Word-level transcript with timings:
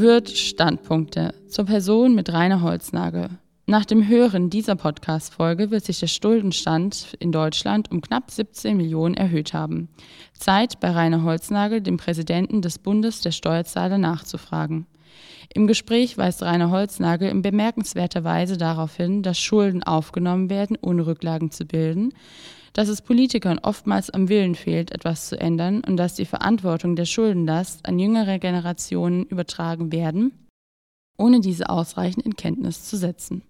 Wird 0.00 0.28
Standpunkte 0.28 1.34
zur 1.48 1.64
Person 1.64 2.14
mit 2.14 2.32
Rainer 2.32 2.62
Holznagel. 2.62 3.30
Nach 3.66 3.84
dem 3.84 4.06
Hören 4.06 4.48
dieser 4.48 4.76
Podcast-Folge 4.76 5.72
wird 5.72 5.84
sich 5.84 5.98
der 5.98 6.06
Schuldenstand 6.06 7.16
in 7.18 7.32
Deutschland 7.32 7.90
um 7.90 8.00
knapp 8.00 8.30
17 8.30 8.76
Millionen 8.76 9.16
erhöht 9.16 9.54
haben. 9.54 9.88
Zeit, 10.34 10.78
bei 10.78 10.92
Rainer 10.92 11.24
Holznagel, 11.24 11.80
dem 11.80 11.96
Präsidenten 11.96 12.62
des 12.62 12.78
Bundes 12.78 13.22
der 13.22 13.32
Steuerzahler, 13.32 13.98
nachzufragen. 13.98 14.86
Im 15.52 15.66
Gespräch 15.66 16.16
weist 16.16 16.42
Rainer 16.42 16.70
Holznagel 16.70 17.28
in 17.28 17.42
bemerkenswerter 17.42 18.22
Weise 18.22 18.56
darauf 18.56 18.94
hin, 18.94 19.24
dass 19.24 19.40
Schulden 19.40 19.82
aufgenommen 19.82 20.48
werden, 20.48 20.78
ohne 20.80 21.08
Rücklagen 21.08 21.50
zu 21.50 21.64
bilden, 21.64 22.12
dass 22.72 22.88
es 22.88 23.02
Politikern 23.02 23.58
oftmals 23.58 24.10
am 24.10 24.28
Willen 24.28 24.54
fehlt, 24.54 24.92
etwas 24.92 25.28
zu 25.28 25.40
ändern 25.40 25.82
und 25.84 25.96
dass 25.96 26.14
die 26.14 26.24
Verantwortung 26.24 26.96
der 26.96 27.04
Schuldenlast 27.04 27.86
an 27.86 27.98
jüngere 27.98 28.38
Generationen 28.38 29.24
übertragen 29.24 29.92
werden, 29.92 30.48
ohne 31.16 31.40
diese 31.40 31.68
ausreichend 31.68 32.24
in 32.24 32.36
Kenntnis 32.36 32.84
zu 32.84 32.96
setzen. 32.96 33.42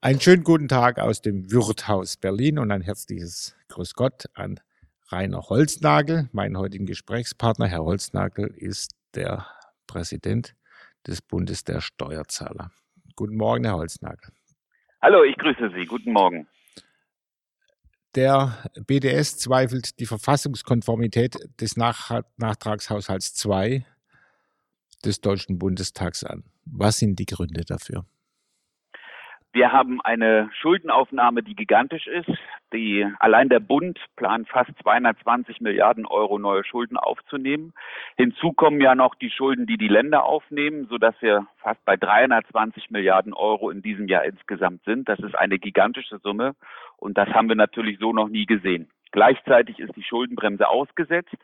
Einen 0.00 0.20
schönen 0.20 0.44
guten 0.44 0.68
Tag 0.68 0.98
aus 0.98 1.22
dem 1.22 1.50
Wirthaus 1.50 2.18
Berlin 2.18 2.58
und 2.58 2.70
ein 2.70 2.82
herzliches 2.82 3.56
Grüß 3.68 3.94
Gott 3.94 4.26
an 4.34 4.60
Rainer 5.08 5.48
Holznagel. 5.48 6.28
Mein 6.32 6.58
heutigen 6.58 6.84
Gesprächspartner, 6.84 7.66
Herr 7.66 7.84
Holznagel, 7.84 8.48
ist 8.54 8.94
der 9.14 9.46
Präsident 9.86 10.54
des 11.06 11.22
Bundes 11.22 11.64
der 11.64 11.80
Steuerzahler. 11.80 12.70
Guten 13.16 13.36
Morgen, 13.36 13.64
Herr 13.64 13.76
Holznagel. 13.76 14.30
Hallo, 15.00 15.22
ich 15.22 15.36
grüße 15.36 15.70
Sie. 15.74 15.86
Guten 15.86 16.12
Morgen. 16.12 16.46
Der 18.14 18.70
BDS 18.86 19.38
zweifelt 19.38 19.98
die 19.98 20.06
Verfassungskonformität 20.06 21.36
des 21.60 21.76
Nach 21.76 22.22
Nachtragshaushalts 22.36 23.34
2 23.34 23.84
des 25.04 25.20
Deutschen 25.20 25.58
Bundestags 25.58 26.22
an. 26.22 26.44
Was 26.64 26.98
sind 26.98 27.18
die 27.18 27.26
Gründe 27.26 27.64
dafür? 27.64 28.06
Wir 29.54 29.70
haben 29.70 30.00
eine 30.00 30.50
Schuldenaufnahme, 30.60 31.44
die 31.44 31.54
gigantisch 31.54 32.08
ist. 32.08 32.28
Die, 32.72 33.06
allein 33.20 33.48
der 33.48 33.60
Bund 33.60 34.00
plant 34.16 34.48
fast 34.48 34.72
220 34.82 35.60
Milliarden 35.60 36.06
Euro 36.06 36.40
neue 36.40 36.64
Schulden 36.64 36.96
aufzunehmen. 36.96 37.72
Hinzu 38.16 38.52
kommen 38.52 38.80
ja 38.80 38.96
noch 38.96 39.14
die 39.14 39.30
Schulden, 39.30 39.64
die 39.66 39.76
die 39.76 39.86
Länder 39.86 40.24
aufnehmen, 40.24 40.88
sodass 40.88 41.14
wir 41.20 41.46
fast 41.58 41.84
bei 41.84 41.96
320 41.96 42.90
Milliarden 42.90 43.32
Euro 43.32 43.70
in 43.70 43.80
diesem 43.80 44.08
Jahr 44.08 44.24
insgesamt 44.24 44.82
sind. 44.82 45.08
Das 45.08 45.20
ist 45.20 45.36
eine 45.36 45.60
gigantische 45.60 46.18
Summe 46.18 46.56
und 46.96 47.16
das 47.16 47.28
haben 47.28 47.48
wir 47.48 47.54
natürlich 47.54 48.00
so 48.00 48.12
noch 48.12 48.28
nie 48.28 48.46
gesehen. 48.46 48.90
Gleichzeitig 49.12 49.78
ist 49.78 49.94
die 49.94 50.02
Schuldenbremse 50.02 50.68
ausgesetzt 50.68 51.36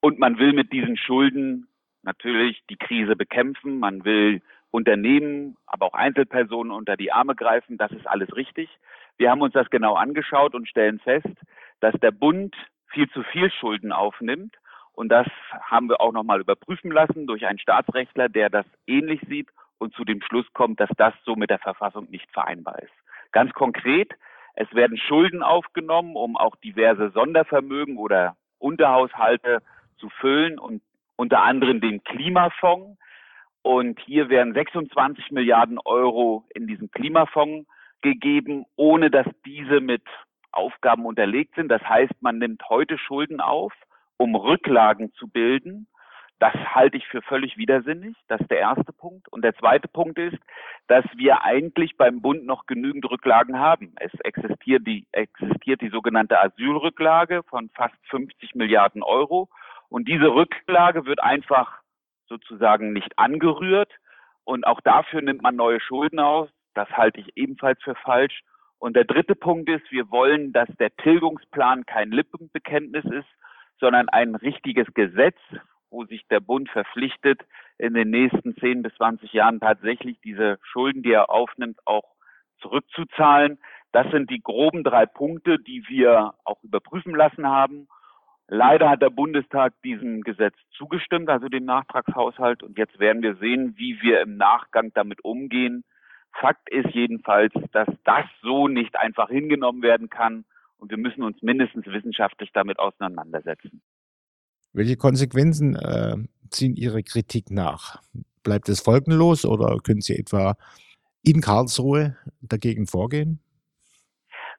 und 0.00 0.18
man 0.18 0.38
will 0.38 0.54
mit 0.54 0.72
diesen 0.72 0.96
Schulden 0.96 1.68
natürlich 2.02 2.62
die 2.70 2.76
Krise 2.76 3.16
bekämpfen. 3.16 3.78
Man 3.78 4.06
will 4.06 4.40
Unternehmen, 4.70 5.56
aber 5.66 5.86
auch 5.86 5.94
Einzelpersonen 5.94 6.72
unter 6.72 6.96
die 6.96 7.12
Arme 7.12 7.34
greifen. 7.34 7.78
Das 7.78 7.90
ist 7.92 8.06
alles 8.06 8.34
richtig. 8.36 8.68
Wir 9.16 9.30
haben 9.30 9.42
uns 9.42 9.52
das 9.52 9.68
genau 9.70 9.94
angeschaut 9.94 10.54
und 10.54 10.68
stellen 10.68 11.00
fest, 11.00 11.26
dass 11.80 11.94
der 12.00 12.12
Bund 12.12 12.54
viel 12.88 13.08
zu 13.10 13.22
viel 13.24 13.50
Schulden 13.50 13.92
aufnimmt. 13.92 14.56
Und 14.92 15.08
das 15.08 15.26
haben 15.62 15.88
wir 15.88 16.00
auch 16.00 16.12
nochmal 16.12 16.40
überprüfen 16.40 16.90
lassen 16.90 17.26
durch 17.26 17.46
einen 17.46 17.58
Staatsrechtler, 17.58 18.28
der 18.28 18.50
das 18.50 18.66
ähnlich 18.86 19.20
sieht 19.28 19.48
und 19.78 19.94
zu 19.94 20.04
dem 20.04 20.20
Schluss 20.22 20.46
kommt, 20.52 20.78
dass 20.78 20.90
das 20.96 21.14
so 21.24 21.36
mit 21.36 21.50
der 21.50 21.58
Verfassung 21.58 22.10
nicht 22.10 22.30
vereinbar 22.32 22.78
ist. 22.80 22.92
Ganz 23.32 23.52
konkret, 23.52 24.12
es 24.54 24.72
werden 24.74 24.98
Schulden 24.98 25.42
aufgenommen, 25.42 26.16
um 26.16 26.36
auch 26.36 26.56
diverse 26.56 27.10
Sondervermögen 27.10 27.96
oder 27.96 28.36
Unterhaushalte 28.58 29.62
zu 29.98 30.10
füllen 30.10 30.58
und 30.58 30.82
unter 31.16 31.42
anderem 31.42 31.80
den 31.80 32.02
Klimafonds. 32.04 32.98
Und 33.62 34.00
hier 34.00 34.28
werden 34.28 34.54
26 34.54 35.30
Milliarden 35.32 35.78
Euro 35.84 36.44
in 36.54 36.66
diesen 36.66 36.90
Klimafonds 36.90 37.68
gegeben, 38.00 38.64
ohne 38.76 39.10
dass 39.10 39.26
diese 39.44 39.80
mit 39.80 40.02
Aufgaben 40.52 41.04
unterlegt 41.04 41.54
sind. 41.54 41.68
Das 41.68 41.82
heißt, 41.82 42.14
man 42.20 42.38
nimmt 42.38 42.62
heute 42.68 42.98
Schulden 42.98 43.40
auf, 43.40 43.72
um 44.16 44.34
Rücklagen 44.34 45.12
zu 45.14 45.28
bilden. 45.28 45.86
Das 46.38 46.54
halte 46.54 46.96
ich 46.96 47.06
für 47.06 47.20
völlig 47.20 47.58
widersinnig. 47.58 48.16
Das 48.28 48.40
ist 48.40 48.50
der 48.50 48.60
erste 48.60 48.94
Punkt. 48.94 49.28
Und 49.28 49.44
der 49.44 49.54
zweite 49.56 49.88
Punkt 49.88 50.18
ist, 50.18 50.38
dass 50.86 51.04
wir 51.14 51.44
eigentlich 51.44 51.98
beim 51.98 52.22
Bund 52.22 52.46
noch 52.46 52.64
genügend 52.64 53.08
Rücklagen 53.10 53.58
haben. 53.58 53.92
Es 53.96 54.12
existiert 54.20 54.86
die, 54.86 55.06
existiert 55.12 55.82
die 55.82 55.90
sogenannte 55.90 56.40
Asylrücklage 56.40 57.42
von 57.42 57.68
fast 57.74 57.94
50 58.08 58.54
Milliarden 58.54 59.02
Euro. 59.02 59.50
Und 59.90 60.08
diese 60.08 60.34
Rücklage 60.34 61.04
wird 61.04 61.22
einfach 61.22 61.79
sozusagen 62.30 62.94
nicht 62.94 63.18
angerührt. 63.18 63.92
Und 64.44 64.66
auch 64.66 64.80
dafür 64.80 65.20
nimmt 65.20 65.42
man 65.42 65.56
neue 65.56 65.80
Schulden 65.80 66.18
aus. 66.18 66.48
Das 66.72 66.88
halte 66.90 67.20
ich 67.20 67.36
ebenfalls 67.36 67.82
für 67.82 67.94
falsch. 67.94 68.40
Und 68.78 68.96
der 68.96 69.04
dritte 69.04 69.34
Punkt 69.34 69.68
ist, 69.68 69.90
wir 69.90 70.10
wollen, 70.10 70.54
dass 70.54 70.68
der 70.78 70.96
Tilgungsplan 70.96 71.84
kein 71.84 72.10
Lippenbekenntnis 72.10 73.04
ist, 73.04 73.28
sondern 73.78 74.08
ein 74.08 74.34
richtiges 74.34 74.86
Gesetz, 74.94 75.36
wo 75.90 76.06
sich 76.06 76.26
der 76.28 76.40
Bund 76.40 76.70
verpflichtet, 76.70 77.42
in 77.76 77.92
den 77.92 78.10
nächsten 78.10 78.56
10 78.56 78.82
bis 78.82 78.94
20 78.94 79.32
Jahren 79.32 79.60
tatsächlich 79.60 80.18
diese 80.22 80.58
Schulden, 80.62 81.02
die 81.02 81.12
er 81.12 81.30
aufnimmt, 81.30 81.78
auch 81.84 82.14
zurückzuzahlen. 82.60 83.58
Das 83.92 84.10
sind 84.10 84.30
die 84.30 84.40
groben 84.40 84.84
drei 84.84 85.04
Punkte, 85.06 85.58
die 85.58 85.84
wir 85.88 86.34
auch 86.44 86.62
überprüfen 86.62 87.14
lassen 87.14 87.46
haben. 87.46 87.88
Leider 88.52 88.90
hat 88.90 89.00
der 89.00 89.10
Bundestag 89.10 89.80
diesem 89.84 90.22
Gesetz 90.22 90.56
zugestimmt, 90.76 91.28
also 91.28 91.48
dem 91.48 91.64
Nachtragshaushalt. 91.64 92.64
Und 92.64 92.76
jetzt 92.78 92.98
werden 92.98 93.22
wir 93.22 93.36
sehen, 93.36 93.74
wie 93.76 94.02
wir 94.02 94.20
im 94.22 94.36
Nachgang 94.36 94.90
damit 94.92 95.24
umgehen. 95.24 95.84
Fakt 96.32 96.68
ist 96.68 96.92
jedenfalls, 96.92 97.52
dass 97.70 97.86
das 98.02 98.24
so 98.42 98.66
nicht 98.66 98.96
einfach 98.96 99.28
hingenommen 99.28 99.82
werden 99.82 100.10
kann. 100.10 100.44
Und 100.78 100.90
wir 100.90 100.98
müssen 100.98 101.22
uns 101.22 101.40
mindestens 101.42 101.86
wissenschaftlich 101.86 102.50
damit 102.52 102.80
auseinandersetzen. 102.80 103.82
Welche 104.72 104.96
Konsequenzen 104.96 105.76
äh, 105.76 106.16
ziehen 106.50 106.74
Ihre 106.74 107.04
Kritik 107.04 107.52
nach? 107.52 108.02
Bleibt 108.42 108.68
es 108.68 108.80
folgenlos 108.80 109.44
oder 109.44 109.78
können 109.78 110.00
Sie 110.00 110.16
etwa 110.16 110.56
in 111.22 111.40
Karlsruhe 111.40 112.16
dagegen 112.40 112.88
vorgehen? 112.88 113.38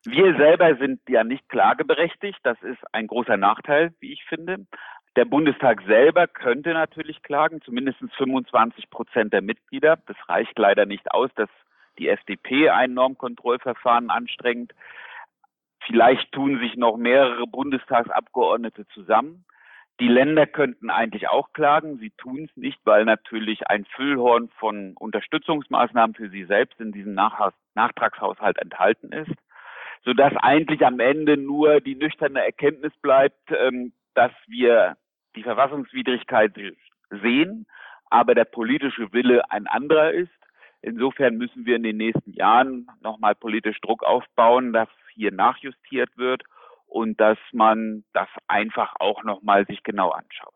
Wir 0.04 0.36
selber 0.36 0.76
sind 0.78 1.00
ja 1.08 1.24
nicht 1.24 1.48
klageberechtigt. 1.48 2.40
Das 2.44 2.62
ist 2.64 2.80
ein 2.92 3.06
großer 3.06 3.38
Nachteil, 3.38 3.94
wie 4.00 4.14
ich 4.14 4.24
finde. 4.26 4.66
Der 5.16 5.26
Bundestag 5.26 5.84
selber 5.86 6.26
könnte 6.26 6.74
natürlich 6.74 7.22
klagen, 7.22 7.62
zumindest 7.62 8.00
25 8.18 8.90
Prozent 8.90 9.32
der 9.32 9.44
Mitglieder. 9.44 9.98
Das 10.08 10.18
reicht 10.28 10.58
leider 10.58 10.88
nicht 10.88 11.12
aus, 11.12 11.30
dass 11.36 11.50
die 12.00 12.08
FDP 12.08 12.70
ein 12.70 12.94
Normkontrollverfahren 12.96 14.10
anstrengt. 14.10 14.74
Vielleicht 15.86 16.32
tun 16.32 16.60
sich 16.60 16.78
noch 16.78 16.98
mehrere 16.98 17.46
Bundestagsabgeordnete 17.46 18.88
zusammen. 18.88 19.46
Die 20.00 20.08
Länder 20.08 20.48
könnten 20.48 20.90
eigentlich 20.90 21.30
auch 21.30 21.54
klagen. 21.54 22.00
Sie 22.00 22.10
tun 22.12 22.48
es 22.50 22.58
nicht, 22.58 22.80
weil 22.86 23.06
natürlich 23.06 23.68
ein 23.68 23.86
Füllhorn 23.86 24.50
von 24.58 24.96
Unterstützungsmaßnahmen 24.98 26.16
für 26.16 26.30
sie 26.30 26.46
selbst 26.46 26.80
in 26.80 26.92
diesem 26.92 27.14
Nachtragshaushalt 27.14 28.58
enthalten 28.58 29.12
ist 29.12 29.38
sodass 30.04 30.34
eigentlich 30.38 30.86
am 30.86 31.00
Ende 31.00 31.38
nur 31.38 31.80
die 31.80 31.96
nüchterne 31.96 32.44
Erkenntnis 32.44 32.94
bleibt, 33.02 33.52
ähm, 33.52 33.94
dass 34.14 34.32
wir 34.48 34.98
die 35.36 35.44
Verfassungswidrigkeit 35.44 36.54
sehen, 37.10 37.66
aber 38.10 38.36
der 38.36 38.46
politische 38.46 39.14
Wille 39.14 39.50
ein 39.50 39.68
anderer 39.68 40.12
ist. 40.12 40.32
Insofern 40.82 41.38
müssen 41.38 41.66
wir 41.66 41.76
in 41.76 41.84
den 41.84 41.98
nächsten 41.98 42.34
Jahren 42.34 42.88
nochmal 43.02 43.36
politisch 43.36 43.80
Druck 43.82 44.04
aufbauen, 44.04 44.74
dass 44.74 44.90
hier 45.14 45.32
nachjustiert 45.32 46.10
wird 46.18 46.44
und 46.88 47.20
dass 47.22 47.38
man 47.54 48.04
das 48.14 48.28
einfach 48.48 48.96
auch 49.00 49.24
nochmal 49.24 49.66
sich 49.68 49.84
genau 49.84 50.09
anschaut. 50.09 50.54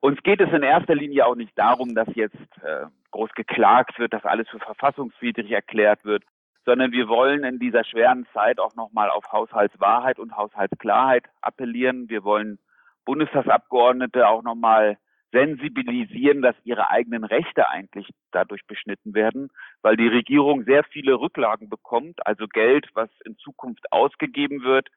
Uns 0.00 0.20
geht 0.22 0.40
es 0.40 0.50
in 0.50 0.62
erster 0.62 0.94
Linie 0.94 1.26
auch 1.26 1.34
nicht 1.34 1.56
darum, 1.58 1.94
dass 1.94 2.08
jetzt 2.14 2.36
äh, 2.62 2.86
groß 3.10 3.30
geklagt 3.34 3.98
wird, 3.98 4.14
dass 4.14 4.24
alles 4.24 4.48
für 4.48 4.58
verfassungswidrig 4.58 5.50
erklärt 5.50 6.04
wird, 6.04 6.24
sondern 6.64 6.92
wir 6.92 7.08
wollen 7.08 7.44
in 7.44 7.58
dieser 7.58 7.84
schweren 7.84 8.26
Zeit 8.32 8.60
auch 8.60 8.74
nochmal 8.74 9.10
auf 9.10 9.24
Haushaltswahrheit 9.32 10.18
und 10.18 10.36
Haushaltsklarheit 10.36 11.24
appellieren. 11.40 12.08
Wir 12.08 12.24
wollen 12.24 12.58
Bundestagsabgeordnete 13.04 14.28
auch 14.28 14.42
nochmal 14.42 14.98
sensibilisieren, 15.32 16.42
dass 16.42 16.56
ihre 16.64 16.90
eigenen 16.90 17.24
Rechte 17.24 17.68
eigentlich 17.68 18.08
dadurch 18.32 18.66
beschnitten 18.66 19.14
werden, 19.14 19.50
weil 19.82 19.96
die 19.96 20.08
Regierung 20.08 20.64
sehr 20.64 20.84
viele 20.84 21.20
Rücklagen 21.20 21.68
bekommt, 21.68 22.26
also 22.26 22.46
Geld, 22.48 22.88
was 22.94 23.08
in 23.24 23.36
Zukunft 23.38 23.92
ausgegeben 23.92 24.62
wird, 24.62 24.88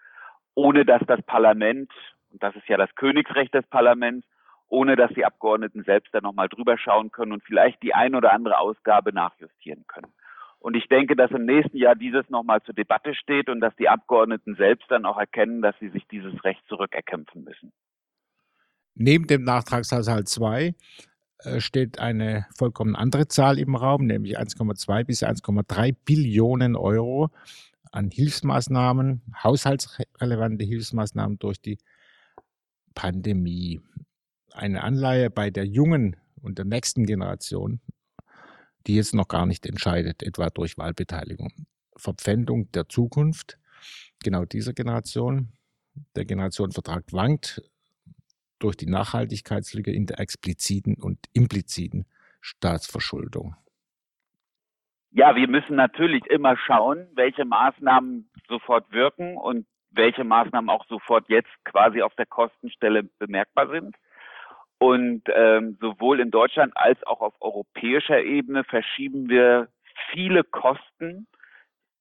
ohne 0.56 0.86
dass 0.86 1.02
das 1.08 1.22
Parlament, 1.24 1.92
und 2.32 2.42
das 2.42 2.56
ist 2.56 2.68
ja 2.68 2.78
das 2.78 2.94
Königsrecht 2.96 3.54
des 3.54 3.66
Parlaments, 3.68 4.28
ohne 4.70 4.96
dass 4.96 5.14
die 5.14 5.26
Abgeordneten 5.26 5.84
selbst 5.84 6.14
da 6.16 6.22
nochmal 6.22 6.50
drüber 6.50 6.80
schauen 6.80 7.12
können 7.12 7.32
und 7.32 7.44
vielleicht 7.44 7.82
die 7.84 7.94
ein 7.94 8.16
oder 8.16 8.34
andere 8.34 8.58
Ausgabe 8.58 9.14
nachjustieren 9.14 9.86
können. 9.88 10.12
Und 10.64 10.78
ich 10.78 10.88
denke, 10.88 11.18
dass 11.18 11.30
im 11.32 11.44
nächsten 11.44 11.76
Jahr 11.76 11.94
dieses 11.94 12.30
nochmal 12.30 12.64
zur 12.64 12.74
Debatte 12.74 13.14
steht 13.16 13.50
und 13.50 13.60
dass 13.60 13.76
die 13.76 13.90
Abgeordneten 13.90 14.56
selbst 14.56 14.90
dann 14.90 15.06
auch 15.06 15.18
erkennen, 15.18 15.62
dass 15.62 15.76
sie 15.82 15.90
sich 15.90 16.08
dieses 16.08 16.42
Recht 16.46 16.62
zurückerkämpfen 16.70 17.44
müssen. 17.44 17.74
Neben 18.96 19.28
dem 19.28 19.44
Nachtragshaushalt 19.44 20.30
2 20.30 20.74
äh, 21.40 21.60
steht 21.60 22.00
eine 22.00 22.46
vollkommen 22.56 22.96
andere 22.96 23.28
Zahl 23.28 23.60
im 23.60 23.76
Raum, 23.76 24.06
nämlich 24.06 24.40
1,2 24.40 25.04
bis 25.04 25.22
1,3 25.22 25.98
Billionen 26.06 26.78
Euro 26.78 27.30
an 27.92 28.10
Hilfsmaßnahmen, 28.10 29.22
haushaltsrelevante 29.44 30.64
Hilfsmaßnahmen 30.64 31.40
durch 31.40 31.60
die 31.60 31.78
Pandemie. 32.96 33.82
Eine 34.54 34.82
Anleihe 34.82 35.30
bei 35.30 35.50
der 35.50 35.66
jungen 35.66 36.16
und 36.42 36.58
der 36.58 36.66
nächsten 36.66 37.06
Generation, 37.06 37.82
die 38.88 38.96
jetzt 38.96 39.14
noch 39.14 39.28
gar 39.28 39.46
nicht 39.46 39.66
entscheidet, 39.66 40.24
etwa 40.24 40.50
durch 40.50 40.78
Wahlbeteiligung. 40.78 41.52
Verpfändung 41.96 42.72
der 42.72 42.90
Zukunft, 42.90 43.58
genau 44.24 44.46
dieser 44.46 44.74
Generation. 44.74 45.54
Der 46.16 46.26
Generationenvertrag 46.26 47.04
wankt 47.12 47.62
durch 48.58 48.76
die 48.76 48.88
Nachhaltigkeitslücke 48.88 49.92
in 49.92 50.08
der 50.08 50.20
expliziten 50.20 50.96
und 50.96 51.20
impliziten 51.34 52.06
Staatsverschuldung. 52.42 53.56
Ja, 55.12 55.36
wir 55.36 55.48
müssen 55.48 55.76
natürlich 55.76 56.26
immer 56.26 56.58
schauen, 56.58 57.08
welche 57.14 57.46
Maßnahmen 57.46 58.30
sofort 58.48 58.92
wirken 58.92 59.38
und 59.38 59.68
welche 59.92 60.24
Maßnahmen 60.24 60.70
auch 60.70 60.86
sofort 60.88 61.30
jetzt 61.30 61.52
quasi 61.66 62.02
auf 62.02 62.16
der 62.16 62.26
Kostenstelle 62.26 63.04
bemerkbar 63.20 63.70
sind. 63.70 63.96
Und 64.84 65.22
ähm, 65.34 65.78
sowohl 65.80 66.20
in 66.20 66.30
Deutschland 66.30 66.76
als 66.76 67.02
auch 67.08 67.22
auf 67.22 67.34
europäischer 67.40 68.22
Ebene 68.22 68.66
verschieben 68.66 69.30
wir 69.30 69.70
viele 70.12 70.44
Kosten 70.44 71.26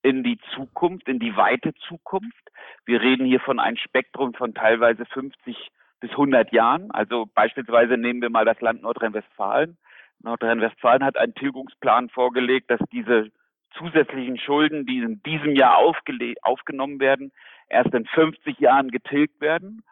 in 0.02 0.25
die 0.25 0.40
Zukunft, 0.52 1.06
in 1.06 1.20
die 1.20 1.37
weite 1.37 1.75
Zukunft. 1.87 2.50
Wir 2.84 3.00
reden 3.00 3.25
hier 3.25 3.38
von 3.38 3.61
einem 3.61 3.76
Spektrum 3.76 4.34
von 4.34 4.52
teilweise 4.52 5.05
50 5.05 5.56
bis 6.00 6.11
100 6.11 6.52
Jahren. 6.52 6.90
Also 6.90 7.26
beispielsweise 7.32 7.96
nehmen 7.96 8.20
wir 8.20 8.31
mal 8.31 8.44
das 8.44 8.61
Land 8.61 8.82
Nordrhein-Westfalen. 8.82 9.78
Nordrhein-Westfalen 10.19 11.05
hat 11.05 11.17
einen 11.17 11.37
Tilgungsplan 11.37 12.08
vorgelegt, 12.08 12.69
dass 12.69 12.81
diese 12.90 13.31
zusätzlichen 13.78 14.40
Schulden, 14.40 14.87
die 14.87 14.99
in 14.99 15.23
diesem 15.23 15.55
Jahr 15.55 15.76
aufgenommen 15.76 16.99
werden, 16.99 17.31
erst 17.69 17.94
in 17.94 18.06
50 18.06 18.58
Jahren 18.58 18.90
getilgt 18.90 19.40
werden. 19.40 19.85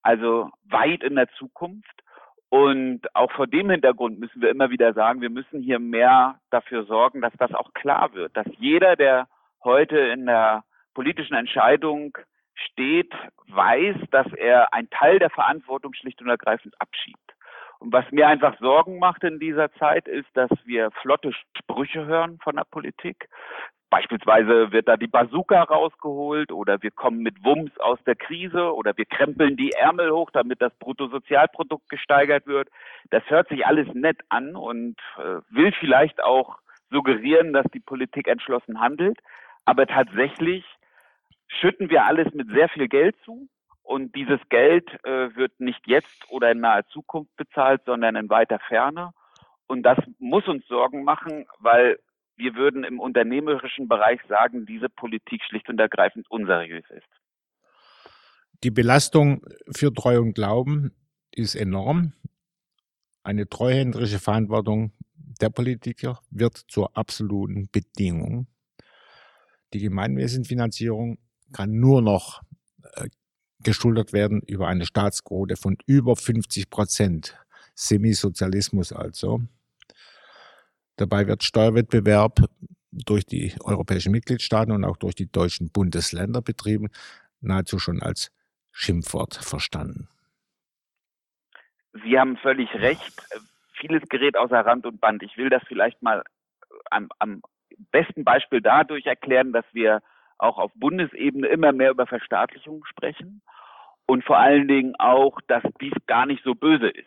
Also 0.00 0.48
weit 0.64 1.02
in 1.02 1.16
der 1.16 1.28
Zukunft. 1.32 1.84
Und 2.50 3.14
auch 3.14 3.30
vor 3.32 3.46
dem 3.46 3.68
Hintergrund 3.68 4.18
müssen 4.18 4.40
wir 4.40 4.50
immer 4.50 4.70
wieder 4.70 4.94
sagen, 4.94 5.20
wir 5.20 5.30
müssen 5.30 5.60
hier 5.60 5.78
mehr 5.78 6.40
dafür 6.50 6.84
sorgen, 6.84 7.20
dass 7.20 7.32
das 7.38 7.52
auch 7.52 7.74
klar 7.74 8.14
wird, 8.14 8.36
dass 8.36 8.46
jeder, 8.58 8.96
der 8.96 9.28
heute 9.62 9.98
in 9.98 10.26
der 10.26 10.64
politischen 10.94 11.34
Entscheidung 11.34 12.16
steht, 12.54 13.12
weiß, 13.48 13.96
dass 14.10 14.26
er 14.32 14.72
einen 14.72 14.88
Teil 14.90 15.18
der 15.18 15.30
Verantwortung 15.30 15.92
schlicht 15.94 16.20
und 16.22 16.28
ergreifend 16.28 16.74
abschiebt. 16.80 17.27
Und 17.80 17.92
was 17.92 18.04
mir 18.10 18.26
einfach 18.26 18.58
Sorgen 18.58 18.98
macht 18.98 19.24
in 19.24 19.38
dieser 19.38 19.72
Zeit, 19.74 20.08
ist, 20.08 20.28
dass 20.34 20.50
wir 20.64 20.90
flotte 21.02 21.32
Sprüche 21.56 22.06
hören 22.06 22.38
von 22.42 22.56
der 22.56 22.64
Politik. 22.64 23.28
Beispielsweise 23.90 24.70
wird 24.70 24.86
da 24.86 24.96
die 24.98 25.06
Bazooka 25.06 25.62
rausgeholt 25.62 26.52
oder 26.52 26.82
wir 26.82 26.90
kommen 26.90 27.22
mit 27.22 27.42
Wumms 27.42 27.70
aus 27.78 27.98
der 28.04 28.16
Krise 28.16 28.74
oder 28.74 28.94
wir 28.98 29.06
krempeln 29.06 29.56
die 29.56 29.72
Ärmel 29.72 30.10
hoch, 30.10 30.30
damit 30.30 30.60
das 30.60 30.74
Bruttosozialprodukt 30.78 31.88
gesteigert 31.88 32.46
wird. 32.46 32.68
Das 33.10 33.22
hört 33.28 33.48
sich 33.48 33.64
alles 33.66 33.88
nett 33.94 34.20
an 34.28 34.56
und 34.56 34.96
äh, 35.16 35.40
will 35.48 35.72
vielleicht 35.80 36.22
auch 36.22 36.58
suggerieren, 36.90 37.54
dass 37.54 37.66
die 37.72 37.80
Politik 37.80 38.28
entschlossen 38.28 38.78
handelt. 38.78 39.18
Aber 39.64 39.86
tatsächlich 39.86 40.66
schütten 41.46 41.88
wir 41.88 42.04
alles 42.04 42.32
mit 42.34 42.48
sehr 42.48 42.68
viel 42.68 42.88
Geld 42.88 43.16
zu. 43.24 43.48
Und 43.88 44.14
dieses 44.14 44.38
Geld 44.50 44.86
äh, 45.02 45.34
wird 45.34 45.60
nicht 45.60 45.80
jetzt 45.86 46.30
oder 46.30 46.50
in 46.50 46.60
naher 46.60 46.86
Zukunft 46.88 47.34
bezahlt, 47.36 47.80
sondern 47.86 48.16
in 48.16 48.28
weiter 48.28 48.58
Ferne. 48.68 49.12
Und 49.66 49.82
das 49.82 49.96
muss 50.18 50.46
uns 50.46 50.66
Sorgen 50.66 51.04
machen, 51.04 51.46
weil 51.58 51.98
wir 52.36 52.54
würden 52.54 52.84
im 52.84 53.00
unternehmerischen 53.00 53.88
Bereich 53.88 54.20
sagen, 54.28 54.66
diese 54.66 54.90
Politik 54.90 55.42
schlicht 55.42 55.70
und 55.70 55.80
ergreifend 55.80 56.30
unseriös 56.30 56.84
ist. 56.90 57.08
Die 58.62 58.70
Belastung 58.70 59.42
für 59.74 59.90
Treu 59.90 60.20
und 60.20 60.34
Glauben 60.34 60.94
ist 61.32 61.54
enorm. 61.54 62.12
Eine 63.22 63.48
treuhänderische 63.48 64.18
Verantwortung 64.18 64.92
der 65.40 65.48
Politiker 65.48 66.20
wird 66.28 66.58
zur 66.68 66.94
absoluten 66.94 67.70
Bedingung. 67.72 68.48
Die 69.72 69.80
Gemeinwesenfinanzierung 69.80 71.16
kann 71.54 71.70
nur 71.80 72.02
noch 72.02 72.42
geschultert 73.62 74.12
werden 74.12 74.40
über 74.46 74.68
eine 74.68 74.86
Staatsquote 74.86 75.56
von 75.56 75.76
über 75.86 76.16
50 76.16 76.70
Prozent. 76.70 77.36
Semisozialismus 77.74 78.92
also. 78.92 79.40
Dabei 80.96 81.26
wird 81.28 81.44
Steuerwettbewerb 81.44 82.40
durch 82.90 83.24
die 83.24 83.54
europäischen 83.62 84.12
Mitgliedstaaten 84.12 84.72
und 84.72 84.84
auch 84.84 84.96
durch 84.96 85.14
die 85.14 85.30
deutschen 85.30 85.70
Bundesländer 85.70 86.42
betrieben, 86.42 86.88
nahezu 87.40 87.78
schon 87.78 88.02
als 88.02 88.32
Schimpfwort 88.72 89.36
verstanden. 89.36 90.08
Sie 92.04 92.18
haben 92.18 92.36
völlig 92.36 92.72
recht. 92.74 93.12
Vieles 93.74 94.02
gerät 94.08 94.36
außer 94.36 94.58
Rand 94.58 94.86
und 94.86 95.00
Band. 95.00 95.22
Ich 95.22 95.36
will 95.36 95.50
das 95.50 95.62
vielleicht 95.68 96.02
mal 96.02 96.24
am, 96.90 97.08
am 97.18 97.42
besten 97.92 98.24
Beispiel 98.24 98.60
dadurch 98.60 99.06
erklären, 99.06 99.52
dass 99.52 99.64
wir 99.72 100.02
auch 100.38 100.58
auf 100.58 100.72
Bundesebene 100.74 101.46
immer 101.48 101.72
mehr 101.72 101.90
über 101.90 102.06
Verstaatlichung 102.06 102.84
sprechen 102.84 103.42
und 104.06 104.24
vor 104.24 104.38
allen 104.38 104.68
Dingen 104.68 104.94
auch, 104.98 105.38
dass 105.48 105.62
dies 105.80 105.92
gar 106.06 106.26
nicht 106.26 106.42
so 106.42 106.54
böse 106.54 106.88
ist. 106.88 107.06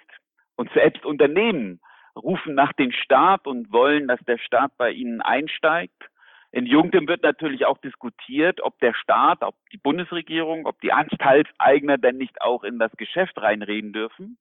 Und 0.55 0.71
selbst 0.73 1.05
Unternehmen 1.05 1.79
rufen 2.15 2.53
nach 2.53 2.73
dem 2.73 2.91
Staat 2.91 3.47
und 3.47 3.71
wollen, 3.71 4.07
dass 4.07 4.19
der 4.27 4.37
Staat 4.37 4.77
bei 4.77 4.91
ihnen 4.91 5.21
einsteigt. 5.21 6.09
In 6.51 6.65
Jungtem 6.65 7.07
wird 7.07 7.23
natürlich 7.23 7.65
auch 7.65 7.77
diskutiert, 7.77 8.61
ob 8.61 8.77
der 8.79 8.93
Staat, 8.93 9.41
ob 9.41 9.55
die 9.71 9.77
Bundesregierung, 9.77 10.65
ob 10.65 10.79
die 10.81 10.91
Anteilseigner 10.91 11.97
denn 11.97 12.17
nicht 12.17 12.41
auch 12.41 12.63
in 12.63 12.77
das 12.77 12.91
Geschäft 12.97 13.41
reinreden 13.41 13.93
dürfen. 13.93 14.37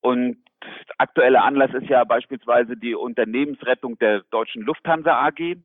Und 0.00 0.38
aktueller 0.98 1.44
Anlass 1.44 1.72
ist 1.72 1.88
ja 1.88 2.04
beispielsweise 2.04 2.76
die 2.76 2.94
Unternehmensrettung 2.94 3.98
der 3.98 4.20
deutschen 4.30 4.62
Lufthansa 4.62 5.26
AG. 5.26 5.56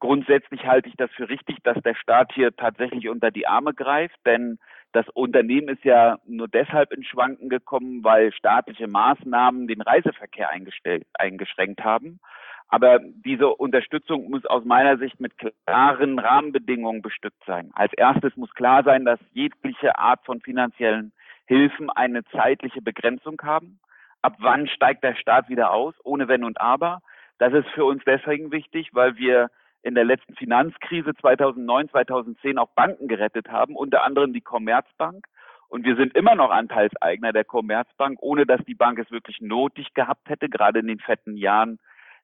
Grundsätzlich 0.00 0.66
halte 0.66 0.88
ich 0.88 0.96
das 0.96 1.10
für 1.12 1.28
richtig, 1.28 1.58
dass 1.62 1.80
der 1.82 1.94
Staat 1.94 2.32
hier 2.34 2.54
tatsächlich 2.54 3.08
unter 3.08 3.30
die 3.30 3.46
Arme 3.46 3.72
greift, 3.72 4.18
denn 4.26 4.58
das 4.92 5.08
Unternehmen 5.08 5.68
ist 5.68 5.84
ja 5.84 6.18
nur 6.24 6.46
deshalb 6.46 6.92
in 6.92 7.02
Schwanken 7.02 7.48
gekommen, 7.48 8.04
weil 8.04 8.32
staatliche 8.32 8.86
Maßnahmen 8.86 9.66
den 9.66 9.80
Reiseverkehr 9.80 10.50
eingeschränkt 10.50 11.82
haben. 11.82 12.20
Aber 12.68 13.00
diese 13.00 13.48
Unterstützung 13.48 14.30
muss 14.30 14.46
aus 14.46 14.64
meiner 14.64 14.96
Sicht 14.98 15.20
mit 15.20 15.32
klaren 15.66 16.18
Rahmenbedingungen 16.18 17.02
bestückt 17.02 17.42
sein. 17.44 17.70
Als 17.74 17.92
erstes 17.94 18.36
muss 18.36 18.54
klar 18.54 18.84
sein, 18.84 19.04
dass 19.04 19.18
jegliche 19.32 19.98
Art 19.98 20.24
von 20.24 20.40
finanziellen 20.40 21.12
Hilfen 21.46 21.90
eine 21.90 22.24
zeitliche 22.26 22.80
Begrenzung 22.80 23.40
haben. 23.42 23.78
Ab 24.22 24.36
wann 24.38 24.66
steigt 24.68 25.04
der 25.04 25.14
Staat 25.16 25.48
wieder 25.48 25.72
aus, 25.72 25.94
ohne 26.04 26.28
Wenn 26.28 26.44
und 26.44 26.60
Aber? 26.60 27.00
Das 27.38 27.52
ist 27.52 27.68
für 27.70 27.84
uns 27.84 28.02
deswegen 28.06 28.52
wichtig, 28.52 28.90
weil 28.92 29.16
wir 29.16 29.50
in 29.84 29.94
der 29.94 30.04
letzten 30.04 30.34
Finanzkrise 30.34 31.14
2009, 31.14 31.90
2010 31.90 32.58
auch 32.58 32.70
Banken 32.70 33.06
gerettet 33.06 33.48
haben, 33.48 33.76
unter 33.76 34.02
anderem 34.02 34.32
die 34.32 34.40
Commerzbank. 34.40 35.26
Und 35.68 35.84
wir 35.84 35.96
sind 35.96 36.16
immer 36.16 36.34
noch 36.34 36.50
Anteilseigner 36.50 37.32
der 37.32 37.44
Commerzbank, 37.44 38.18
ohne 38.22 38.46
dass 38.46 38.64
die 38.64 38.74
Bank 38.74 38.98
es 38.98 39.10
wirklich 39.10 39.40
notig 39.40 39.92
gehabt 39.92 40.28
hätte, 40.28 40.48
gerade 40.48 40.78
in 40.78 40.86
den 40.86 41.00
fetten 41.00 41.36
Jahren, 41.36 41.78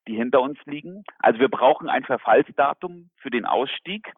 die 0.09 0.17
hinter 0.17 0.41
uns 0.41 0.59
liegen. 0.65 1.05
Also 1.19 1.39
wir 1.39 1.49
brauchen 1.49 1.91
ein 1.91 2.05
Verfallsdatum 2.05 3.11
für 3.17 3.31
den 3.31 3.45
Ausstieg. 3.45 4.11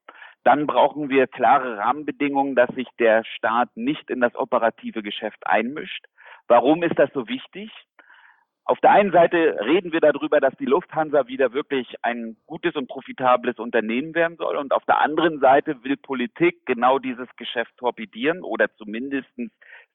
Dann 0.45 0.67
brauchen 0.67 1.09
wir 1.09 1.27
klare 1.27 1.79
Rahmenbedingungen, 1.79 2.55
dass 2.55 2.73
sich 2.75 2.89
der 3.01 3.25
Staat 3.25 3.71
nicht 3.75 4.09
in 4.09 4.21
das 4.21 4.37
operative 4.37 5.03
Geschäft 5.03 5.45
einmischt. 5.47 6.05
Warum 6.47 6.83
ist 6.85 6.99
das 6.99 7.11
so 7.13 7.27
wichtig? 7.27 7.71
Auf 8.65 8.79
der 8.81 8.93
einen 8.93 9.11
Seite 9.11 9.59
reden 9.65 9.93
wir 9.93 10.01
darüber, 10.01 10.41
dass 10.41 10.55
die 10.57 10.67
Lufthansa 10.67 11.27
wieder 11.27 11.53
wirklich 11.53 11.97
ein 12.03 12.37
gutes 12.47 12.77
und 12.77 12.89
profitables 12.89 13.59
Unternehmen 13.59 14.15
werden 14.15 14.37
soll. 14.37 14.57
Und 14.57 14.73
auf 14.73 14.85
der 14.85 15.01
anderen 15.01 15.41
Seite 15.41 15.83
will 15.83 15.97
Politik 15.97 16.65
genau 16.65 16.99
dieses 16.99 17.29
Geschäft 17.37 17.77
torpedieren 17.77 18.43
oder 18.43 18.73
zumindest 18.77 19.29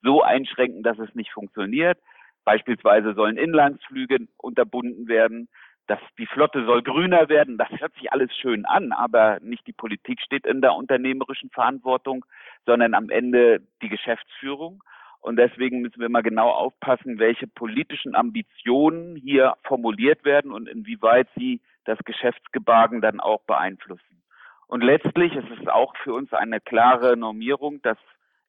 so 0.03 0.21
einschränken, 0.21 0.83
dass 0.83 0.99
es 0.99 1.15
nicht 1.15 1.31
funktioniert. 1.31 1.97
Beispielsweise 2.43 3.13
sollen 3.13 3.37
Inlandsflüge 3.37 4.27
unterbunden 4.37 5.07
werden. 5.07 5.47
dass 5.87 5.99
die 6.17 6.27
Flotte 6.27 6.65
soll 6.65 6.83
grüner 6.83 7.29
werden. 7.29 7.57
Das 7.57 7.69
hört 7.79 7.93
sich 7.95 8.11
alles 8.11 8.29
schön 8.35 8.65
an, 8.65 8.91
aber 8.91 9.39
nicht 9.41 9.65
die 9.67 9.73
Politik 9.73 10.21
steht 10.21 10.45
in 10.45 10.61
der 10.61 10.75
unternehmerischen 10.75 11.49
Verantwortung, 11.49 12.25
sondern 12.65 12.93
am 12.93 13.09
Ende 13.09 13.61
die 13.81 13.89
Geschäftsführung. 13.89 14.83
Und 15.19 15.37
deswegen 15.37 15.81
müssen 15.81 15.99
wir 15.99 16.09
mal 16.09 16.23
genau 16.23 16.49
aufpassen, 16.49 17.19
welche 17.19 17.47
politischen 17.47 18.15
Ambitionen 18.15 19.15
hier 19.15 19.55
formuliert 19.63 20.23
werden 20.23 20.51
und 20.51 20.69
inwieweit 20.69 21.27
sie 21.35 21.61
das 21.85 21.97
Geschäftsgebagen 22.05 23.01
dann 23.01 23.19
auch 23.19 23.41
beeinflussen. 23.43 24.23
Und 24.67 24.83
letztlich 24.83 25.33
ist 25.35 25.49
es 25.59 25.67
auch 25.67 25.95
für 26.03 26.13
uns 26.13 26.33
eine 26.33 26.59
klare 26.59 27.17
Normierung, 27.17 27.81
dass 27.81 27.97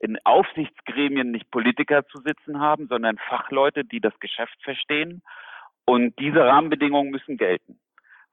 in 0.01 0.19
Aufsichtsgremien 0.25 1.31
nicht 1.31 1.51
Politiker 1.51 2.07
zu 2.07 2.19
sitzen 2.19 2.61
haben, 2.61 2.87
sondern 2.89 3.19
Fachleute, 3.29 3.85
die 3.85 4.01
das 4.01 4.19
Geschäft 4.21 4.57
verstehen. 4.63 5.23
Und 5.85 6.19
diese 6.19 6.45
Rahmenbedingungen 6.45 7.11
müssen 7.11 7.37
gelten. 7.37 7.81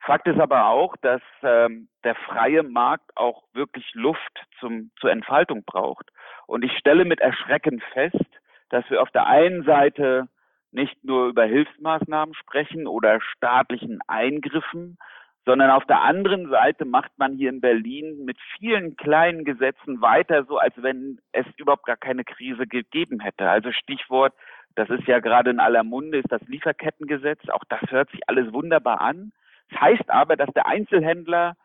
Fakt 0.01 0.27
ist 0.27 0.39
aber 0.39 0.67
auch, 0.67 0.95
dass 0.97 1.21
ähm, 1.41 1.87
der 2.03 2.15
freie 2.15 2.61
Markt 2.61 3.15
auch 3.17 3.43
wirklich 3.53 3.91
Luft 3.93 4.45
zum, 4.59 4.91
zur 4.99 5.09
Entfaltung 5.09 5.63
braucht. 5.63 6.11
Und 6.47 6.63
ich 6.63 6.77
stelle 6.77 7.05
mit 7.05 7.19
Erschrecken 7.19 7.81
fest, 7.93 8.25
dass 8.69 8.89
wir 8.89 9.01
auf 9.01 9.11
der 9.11 9.27
einen 9.27 9.63
Seite 9.63 10.27
nicht 10.71 11.03
nur 11.03 11.27
über 11.27 11.45
Hilfsmaßnahmen 11.45 12.35
sprechen 12.35 12.87
oder 12.87 13.21
staatlichen 13.21 13.99
Eingriffen, 14.07 14.97
sondern 15.45 15.69
auf 15.69 15.85
der 15.85 16.01
anderen 16.01 16.49
Seite 16.49 16.85
macht 16.85 17.11
man 17.17 17.33
hier 17.33 17.49
in 17.49 17.61
Berlin 17.61 18.25
mit 18.25 18.37
vielen 18.57 18.95
kleinen 18.97 19.45
Gesetzen 19.45 20.01
weiter, 20.01 20.43
so 20.45 20.57
als 20.57 20.73
wenn 20.77 21.19
es 21.31 21.45
überhaupt 21.57 21.85
gar 21.85 21.97
keine 21.97 22.23
Krise 22.23 22.65
gegeben 22.67 23.19
hätte. 23.19 23.47
Also 23.47 23.71
Stichwort, 23.71 24.33
das 24.75 24.89
ist 24.89 25.07
ja 25.07 25.19
gerade 25.19 25.51
in 25.51 25.59
aller 25.59 25.83
Munde, 25.83 26.17
ist 26.17 26.31
das 26.31 26.41
Lieferkettengesetz. 26.47 27.47
Auch 27.49 27.63
das 27.69 27.81
hört 27.89 28.09
sich 28.09 28.21
alles 28.27 28.51
wunderbar 28.51 29.01
an. 29.01 29.31
Das 29.69 29.81
heißt 29.81 30.09
aber, 30.09 30.35
dass 30.35 30.51
der 30.53 30.67
Einzelhändler 30.67 31.55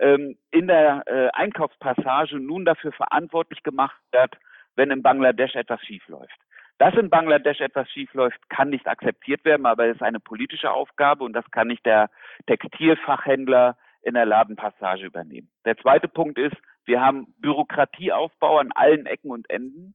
in 0.00 0.66
der 0.68 1.02
äh, 1.06 1.28
Einkaufspassage 1.32 2.38
nun 2.38 2.64
dafür 2.64 2.92
verantwortlich 2.92 3.62
gemacht 3.62 4.00
wird, 4.12 4.36
wenn 4.76 4.90
in 4.90 5.02
Bangladesch 5.02 5.56
etwas 5.56 5.80
schiefläuft. 5.82 6.38
Dass 6.78 6.94
in 6.94 7.10
Bangladesch 7.10 7.60
etwas 7.60 7.90
schiefläuft, 7.90 8.38
kann 8.48 8.70
nicht 8.70 8.86
akzeptiert 8.86 9.44
werden, 9.44 9.66
aber 9.66 9.86
es 9.86 9.96
ist 9.96 10.02
eine 10.02 10.20
politische 10.20 10.70
Aufgabe 10.70 11.24
und 11.24 11.32
das 11.32 11.50
kann 11.50 11.66
nicht 11.66 11.84
der 11.84 12.08
Textilfachhändler 12.46 13.76
in 14.02 14.14
der 14.14 14.26
Ladenpassage 14.26 15.04
übernehmen. 15.04 15.50
Der 15.64 15.76
zweite 15.76 16.06
Punkt 16.06 16.38
ist, 16.38 16.56
wir 16.84 17.00
haben 17.00 17.34
Bürokratieaufbau 17.38 18.58
an 18.58 18.70
allen 18.72 19.06
Ecken 19.06 19.30
und 19.30 19.50
Enden. 19.50 19.94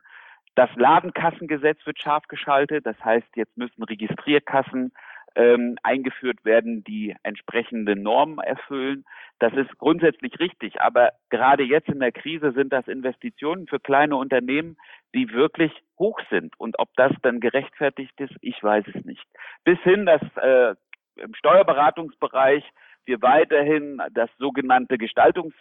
Das 0.55 0.69
Ladenkassengesetz 0.75 1.83
wird 1.86 2.00
scharf 2.00 2.27
geschaltet. 2.27 2.86
Das 2.86 3.00
heißt, 3.03 3.27
jetzt 3.36 3.57
müssen 3.57 3.81
Registrierkassen 3.83 4.91
ähm, 5.36 5.78
eingeführt 5.84 6.44
werden, 6.46 6.84
die 6.84 7.16
entsprechende 7.24 7.96
Normen 7.96 8.40
erfüllen. 8.40 9.06
Das 9.40 9.54
ist 9.54 9.78
grundsätzlich 9.78 10.40
richtig, 10.40 10.82
aber 10.82 11.12
gerade 11.30 11.63
jetzt 11.63 11.90
in 11.90 12.00
der 12.00 12.12
Krise 12.12 12.52
sind 12.54 12.72
das 12.72 12.88
Investitionen 12.88 13.68
für 13.68 13.80
kleine 13.80 14.16
Unternehmen, 14.16 14.78
die 15.13 15.32
wirklich 15.32 15.72
hoch 15.98 16.20
sind. 16.30 16.60
Und 16.60 16.80
ob 16.80 16.90
das 16.96 17.12
dann 17.22 17.40
gerechtfertigt 17.40 18.20
ist, 18.20 18.34
ich 18.42 18.62
weiß 18.62 18.86
es 18.94 19.06
nicht. 19.06 19.25
Bis 19.63 19.80
hin, 19.80 20.06
dass 20.06 20.22
äh, 20.38 20.75
im 21.16 21.34
Steuerberatungsbereich 21.36 22.63
wir 23.06 23.22
weiterhin 23.22 24.02
das 24.12 24.30
sogenannte 24.38 24.98
Gestaltungs 24.98 25.54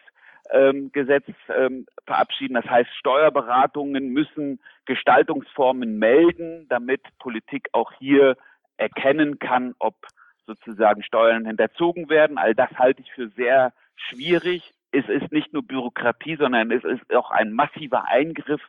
Gesetz 0.93 1.25
ähm, 1.57 1.87
verabschieden. 2.05 2.55
Das 2.55 2.67
heißt, 2.67 2.91
Steuerberatungen 2.99 4.09
müssen 4.09 4.61
Gestaltungsformen 4.87 5.99
melden, 5.99 6.67
damit 6.69 7.01
Politik 7.21 7.69
auch 7.73 7.93
hier 7.99 8.37
erkennen 8.77 9.39
kann, 9.39 9.75
ob 9.79 9.95
sozusagen 10.47 11.03
Steuern 11.03 11.47
hinterzogen 11.47 12.09
werden. 12.09 12.39
All 12.39 12.55
das 12.55 12.71
halte 12.79 13.03
ich 13.03 13.13
für 13.13 13.29
sehr 13.31 13.73
schwierig. 13.97 14.73
Es 14.91 15.09
ist 15.09 15.33
nicht 15.33 15.53
nur 15.53 15.63
Bürokratie, 15.63 16.37
sondern 16.37 16.71
es 16.71 16.85
ist 16.85 17.15
auch 17.15 17.31
ein 17.31 17.53
massiver 17.53 18.09
Eingriff 18.09 18.61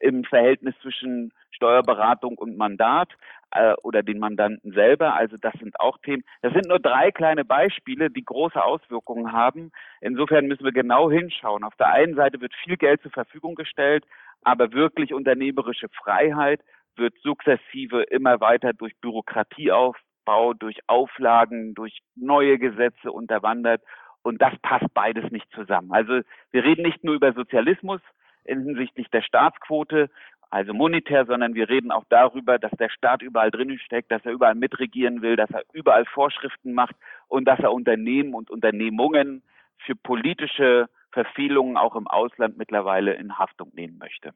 im 0.00 0.24
Verhältnis 0.24 0.74
zwischen 0.80 1.32
Steuerberatung 1.50 2.38
und 2.38 2.56
Mandat 2.56 3.10
äh, 3.50 3.74
oder 3.82 4.02
den 4.02 4.18
Mandanten 4.18 4.72
selber. 4.72 5.14
Also 5.14 5.36
das 5.36 5.52
sind 5.54 5.78
auch 5.80 5.98
Themen. 5.98 6.24
Das 6.42 6.52
sind 6.52 6.68
nur 6.68 6.78
drei 6.78 7.10
kleine 7.10 7.44
Beispiele, 7.44 8.10
die 8.10 8.24
große 8.24 8.62
Auswirkungen 8.62 9.32
haben. 9.32 9.72
Insofern 10.00 10.46
müssen 10.46 10.64
wir 10.64 10.72
genau 10.72 11.10
hinschauen. 11.10 11.64
Auf 11.64 11.74
der 11.76 11.88
einen 11.88 12.14
Seite 12.14 12.40
wird 12.40 12.54
viel 12.62 12.76
Geld 12.76 13.02
zur 13.02 13.10
Verfügung 13.10 13.54
gestellt, 13.54 14.04
aber 14.42 14.72
wirklich 14.72 15.12
unternehmerische 15.12 15.88
Freiheit 15.88 16.60
wird 16.98 17.14
sukzessive 17.22 18.02
immer 18.02 18.40
weiter 18.40 18.72
durch 18.72 18.92
Bürokratieaufbau, 19.00 20.54
durch 20.54 20.78
Auflagen, 20.86 21.74
durch 21.74 22.00
neue 22.14 22.58
Gesetze 22.58 23.12
unterwandert. 23.12 23.82
Und 24.22 24.42
das 24.42 24.52
passt 24.62 24.92
beides 24.94 25.30
nicht 25.30 25.50
zusammen. 25.52 25.92
Also 25.92 26.20
wir 26.50 26.64
reden 26.64 26.82
nicht 26.82 27.04
nur 27.04 27.14
über 27.14 27.32
Sozialismus 27.32 28.00
hinsichtlich 28.44 29.08
der 29.10 29.22
Staatsquote, 29.22 30.10
also 30.50 30.72
monetär, 30.72 31.26
sondern 31.26 31.54
wir 31.54 31.68
reden 31.68 31.90
auch 31.90 32.04
darüber, 32.08 32.58
dass 32.58 32.72
der 32.72 32.88
Staat 32.88 33.22
überall 33.22 33.50
drinnen 33.50 33.78
steckt, 33.78 34.10
dass 34.10 34.24
er 34.24 34.32
überall 34.32 34.54
mitregieren 34.54 35.20
will, 35.20 35.36
dass 35.36 35.50
er 35.50 35.62
überall 35.72 36.06
Vorschriften 36.06 36.72
macht 36.72 36.96
und 37.28 37.44
dass 37.46 37.58
er 37.60 37.72
Unternehmen 37.72 38.34
und 38.34 38.50
Unternehmungen 38.50 39.42
für 39.78 39.94
politische 39.94 40.88
Verfehlungen 41.12 41.76
auch 41.76 41.96
im 41.96 42.06
Ausland 42.06 42.56
mittlerweile 42.56 43.14
in 43.14 43.38
Haftung 43.38 43.70
nehmen 43.74 43.98
möchte. 43.98 44.32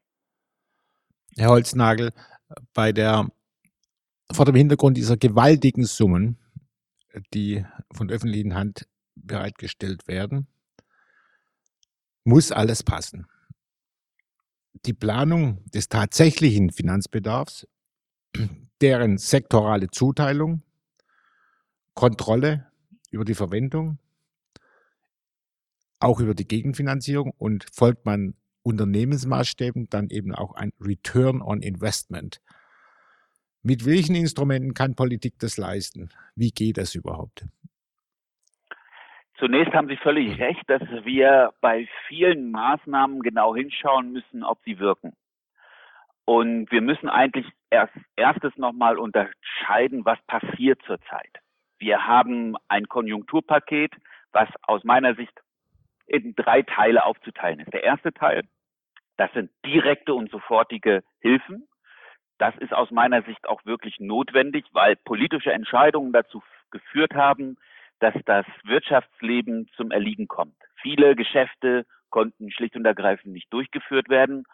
Herr 1.36 1.48
Holznagel, 1.48 2.12
bei 2.74 2.92
der, 2.92 3.28
vor 4.30 4.44
dem 4.44 4.54
Hintergrund 4.54 4.96
dieser 4.96 5.16
gewaltigen 5.16 5.84
Summen, 5.84 6.38
die 7.32 7.64
von 7.92 8.08
der 8.08 8.16
öffentlichen 8.16 8.54
Hand 8.54 8.86
bereitgestellt 9.14 10.06
werden, 10.08 10.46
muss 12.24 12.52
alles 12.52 12.82
passen. 12.82 13.26
Die 14.86 14.92
Planung 14.92 15.64
des 15.70 15.88
tatsächlichen 15.88 16.70
Finanzbedarfs, 16.70 17.66
deren 18.80 19.18
sektorale 19.18 19.88
Zuteilung, 19.90 20.62
Kontrolle 21.94 22.70
über 23.10 23.24
die 23.24 23.34
Verwendung, 23.34 23.98
auch 25.98 26.20
über 26.20 26.34
die 26.34 26.48
Gegenfinanzierung 26.48 27.32
und 27.36 27.66
folgt 27.72 28.04
man 28.04 28.34
Unternehmensmaßstäben 28.62 29.88
dann 29.90 30.09
eben 30.11 30.35
auch 30.35 30.54
ein 30.54 30.73
Return 30.81 31.42
on 31.42 31.62
Investment. 31.62 32.40
Mit 33.62 33.87
welchen 33.87 34.16
Instrumenten 34.16 34.75
kann 34.75 34.95
Politik 34.97 35.35
das 35.38 35.57
leisten? 35.57 36.11
Wie 36.35 36.50
geht 36.50 36.78
das 36.78 36.95
überhaupt? 36.95 37.47
Zunächst 39.38 39.73
haben 39.73 39.88
Sie 39.88 39.97
völlig 39.97 40.38
recht, 40.38 40.62
dass 40.69 40.83
wir 41.04 41.52
bei 41.61 41.88
vielen 42.07 42.50
Maßnahmen 42.52 43.23
genau 43.23 43.54
hinschauen 43.57 44.12
müssen, 44.12 44.45
ob 44.45 44.59
sie 44.64 44.78
wirken. 44.78 45.14
Und 46.25 46.71
wir 46.71 46.81
müssen 46.81 47.09
eigentlich 47.09 47.47
erst 47.71 47.95
erstes 48.16 48.57
nochmal 48.57 48.99
unterscheiden, 48.99 50.04
was 50.04 50.19
passiert 50.26 50.81
zurzeit. 50.87 51.40
Wir 51.78 52.07
haben 52.07 52.54
ein 52.69 52.87
Konjunkturpaket, 52.87 53.92
was 54.31 54.49
aus 54.62 54.85
meiner 54.85 55.16
Sicht 55.16 55.33
in 56.12 56.35
drei 56.37 56.62
Teile 56.62 57.04
aufzuteilen 57.04 57.61
ist. 57.61 57.73
Der 57.73 57.85
erste 57.85 58.12
Teil, 58.12 58.42
das 59.16 59.33
sind 59.33 59.50
direkte 59.64 60.14
und 60.14 60.31
sofortige 60.31 61.02
Hilfen. 61.21 61.66
Das 62.38 62.54
ist 62.57 62.75
aus 62.75 62.90
meiner 62.90 63.23
Sicht 63.23 63.49
auch 63.49 63.64
wirklich 63.64 63.99
notwendig, 63.99 64.66
weil 64.73 64.97
politische 64.97 65.52
Entscheidungen 65.52 66.12
dazu 66.12 66.42
geführt 66.71 67.14
haben, 67.14 67.57
dass 68.00 68.14
das 68.26 68.45
Wirtschaftsleben 68.64 69.71
zum 69.76 69.90
Erliegen 69.90 70.28
kommt. 70.28 70.57
Viele 70.76 71.16
Geschäfte 71.16 71.87
konnten 72.11 72.50
schlicht 72.50 72.76
und 72.76 72.85
ergreifend 72.85 73.33
nicht 73.33 73.50
durchgeführt 73.52 74.09
werden. 74.11 74.45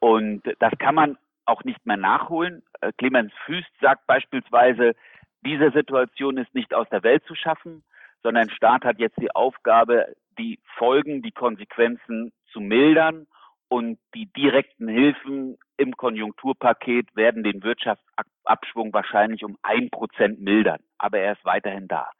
Und 0.00 0.42
das 0.58 0.72
kann 0.78 0.94
man 0.94 1.18
auch 1.44 1.62
nicht 1.62 1.86
mehr 1.86 1.96
nachholen. 1.96 2.62
Äh, 2.80 2.92
Clemens 2.98 3.32
Füst 3.44 3.70
sagt 3.80 4.06
beispielsweise, 4.08 4.96
diese 5.44 5.70
Situation 5.70 6.38
ist 6.38 6.52
nicht 6.54 6.74
aus 6.74 6.88
der 6.88 7.04
Welt 7.04 7.24
zu 7.26 7.36
schaffen, 7.36 7.84
sondern 8.26 8.50
Staat 8.50 8.84
hat 8.84 8.98
jetzt 8.98 9.20
die 9.20 9.32
Aufgabe, 9.36 10.16
die 10.36 10.58
Folgen, 10.76 11.22
die 11.22 11.30
Konsequenzen 11.30 12.32
zu 12.52 12.58
mildern. 12.58 13.28
Und 13.68 14.00
die 14.16 14.26
direkten 14.32 14.88
Hilfen 14.88 15.58
im 15.76 15.96
Konjunkturpaket 15.96 17.14
werden 17.14 17.44
den 17.44 17.62
Wirtschaftsabschwung 17.62 18.92
wahrscheinlich 18.92 19.44
um 19.44 19.56
ein 19.62 19.90
Prozent 19.90 20.40
mildern, 20.40 20.80
aber 20.98 21.18
er 21.18 21.32
ist 21.34 21.44
weiterhin 21.44 21.86
da. 21.86 22.10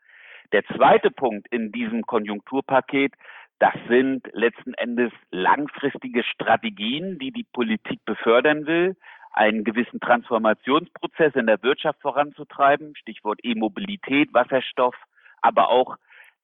Der 0.53 0.65
zweite 0.77 1.11
Punkt 1.11 1.49
in 1.53 1.73
diesem 1.73 2.03
Konjunkturpaket, 2.03 3.15
das 3.59 3.75
sind 3.89 4.29
letzten 4.33 4.75
Endes 4.75 5.13
langfristige 5.33 6.23
Strategien, 6.23 7.19
die 7.19 7.33
die 7.33 7.47
Politik 7.53 8.05
befördern 8.05 8.67
will, 8.67 8.97
einen 9.33 9.65
gewissen 9.65 9.99
Transformationsprozess 9.99 11.35
in 11.35 11.47
der 11.47 11.63
Wirtschaft 11.63 12.01
voranzutreiben, 12.01 12.95
Stichwort 12.95 13.41
E-Mobilität, 13.43 14.33
Wasserstoff, 14.33 14.95
aber 15.43 15.69
auch 15.71 15.97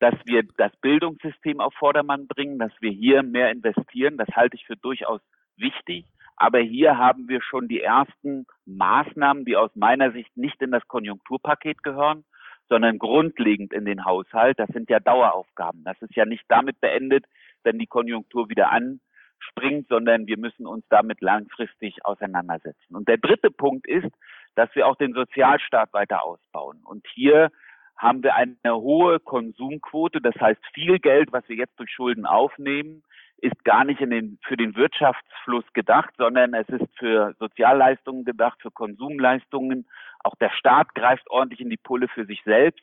dass 0.02 0.14
wir 0.24 0.42
das 0.56 0.72
Bildungssystem 0.80 1.60
auf 1.60 1.74
Vordermann 1.74 2.26
bringen, 2.26 2.58
dass 2.58 2.72
wir 2.80 2.90
hier 2.90 3.22
mehr 3.22 3.52
investieren. 3.52 4.16
Das 4.16 4.26
halte 4.34 4.56
ich 4.56 4.66
für 4.66 4.76
durchaus 4.76 5.20
wichtig. 5.56 6.06
Aber 6.34 6.58
hier 6.58 6.98
haben 6.98 7.28
wir 7.28 7.40
schon 7.40 7.68
die 7.68 7.80
ersten 7.80 8.46
Maßnahmen, 8.66 9.44
die 9.44 9.56
aus 9.56 9.70
meiner 9.76 10.10
Sicht 10.10 10.36
nicht 10.36 10.60
in 10.60 10.72
das 10.72 10.84
Konjunkturpaket 10.88 11.84
gehören, 11.84 12.24
sondern 12.68 12.98
grundlegend 12.98 13.72
in 13.72 13.84
den 13.84 14.04
Haushalt. 14.04 14.58
Das 14.58 14.68
sind 14.70 14.90
ja 14.90 14.98
Daueraufgaben. 14.98 15.84
Das 15.84 16.02
ist 16.02 16.16
ja 16.16 16.24
nicht 16.24 16.44
damit 16.48 16.80
beendet, 16.80 17.24
wenn 17.62 17.78
die 17.78 17.86
Konjunktur 17.86 18.48
wieder 18.48 18.72
anspringt, 18.72 19.86
sondern 19.88 20.26
wir 20.26 20.36
müssen 20.36 20.66
uns 20.66 20.84
damit 20.88 21.20
langfristig 21.20 22.04
auseinandersetzen. 22.04 22.96
Und 22.96 23.06
der 23.06 23.18
dritte 23.18 23.52
Punkt 23.52 23.86
ist, 23.86 24.10
dass 24.56 24.74
wir 24.74 24.88
auch 24.88 24.96
den 24.96 25.12
Sozialstaat 25.12 25.92
weiter 25.92 26.24
ausbauen. 26.24 26.80
Und 26.82 27.06
hier 27.14 27.52
haben 27.96 28.22
wir 28.22 28.34
eine 28.34 28.74
hohe 28.74 29.20
Konsumquote. 29.20 30.20
Das 30.20 30.34
heißt, 30.40 30.60
viel 30.74 30.98
Geld, 30.98 31.32
was 31.32 31.48
wir 31.48 31.56
jetzt 31.56 31.78
durch 31.78 31.90
Schulden 31.90 32.26
aufnehmen, 32.26 33.02
ist 33.38 33.64
gar 33.64 33.84
nicht 33.84 34.00
den, 34.00 34.38
für 34.42 34.56
den 34.56 34.76
Wirtschaftsfluss 34.76 35.64
gedacht, 35.72 36.14
sondern 36.16 36.54
es 36.54 36.68
ist 36.68 36.86
für 36.96 37.34
Sozialleistungen 37.40 38.24
gedacht, 38.24 38.60
für 38.62 38.70
Konsumleistungen. 38.70 39.86
Auch 40.22 40.36
der 40.36 40.50
Staat 40.50 40.94
greift 40.94 41.28
ordentlich 41.28 41.60
in 41.60 41.68
die 41.68 41.76
Pulle 41.76 42.06
für 42.08 42.24
sich 42.24 42.40
selbst. 42.44 42.82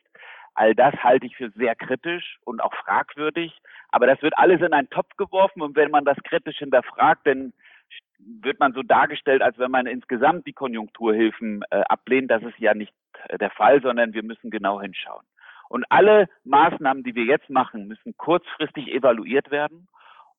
All 0.55 0.75
das 0.75 0.93
halte 1.01 1.25
ich 1.25 1.37
für 1.37 1.49
sehr 1.51 1.75
kritisch 1.75 2.37
und 2.43 2.61
auch 2.61 2.73
fragwürdig. 2.83 3.57
Aber 3.89 4.05
das 4.05 4.21
wird 4.21 4.37
alles 4.37 4.59
in 4.61 4.73
einen 4.73 4.89
Topf 4.89 5.15
geworfen 5.15 5.61
und 5.61 5.77
wenn 5.77 5.91
man 5.91 6.03
das 6.03 6.17
kritisch 6.23 6.57
hinterfragt, 6.57 7.25
dann 7.25 7.53
wird 8.19 8.59
man 8.59 8.73
so 8.73 8.83
dargestellt, 8.83 9.41
als 9.41 9.57
wenn 9.57 9.71
man 9.71 9.85
insgesamt 9.85 10.45
die 10.45 10.53
Konjunkturhilfen 10.53 11.63
äh, 11.69 11.81
ablehnt. 11.89 12.29
Das 12.29 12.43
ist 12.43 12.59
ja 12.59 12.73
nicht 12.73 12.93
äh, 13.27 13.37
der 13.37 13.49
Fall, 13.51 13.81
sondern 13.81 14.13
wir 14.13 14.23
müssen 14.23 14.49
genau 14.49 14.81
hinschauen. 14.81 15.25
Und 15.69 15.85
alle 15.89 16.27
Maßnahmen, 16.43 17.03
die 17.03 17.15
wir 17.15 17.25
jetzt 17.25 17.49
machen, 17.49 17.87
müssen 17.87 18.17
kurzfristig 18.17 18.87
evaluiert 18.91 19.51
werden. 19.51 19.87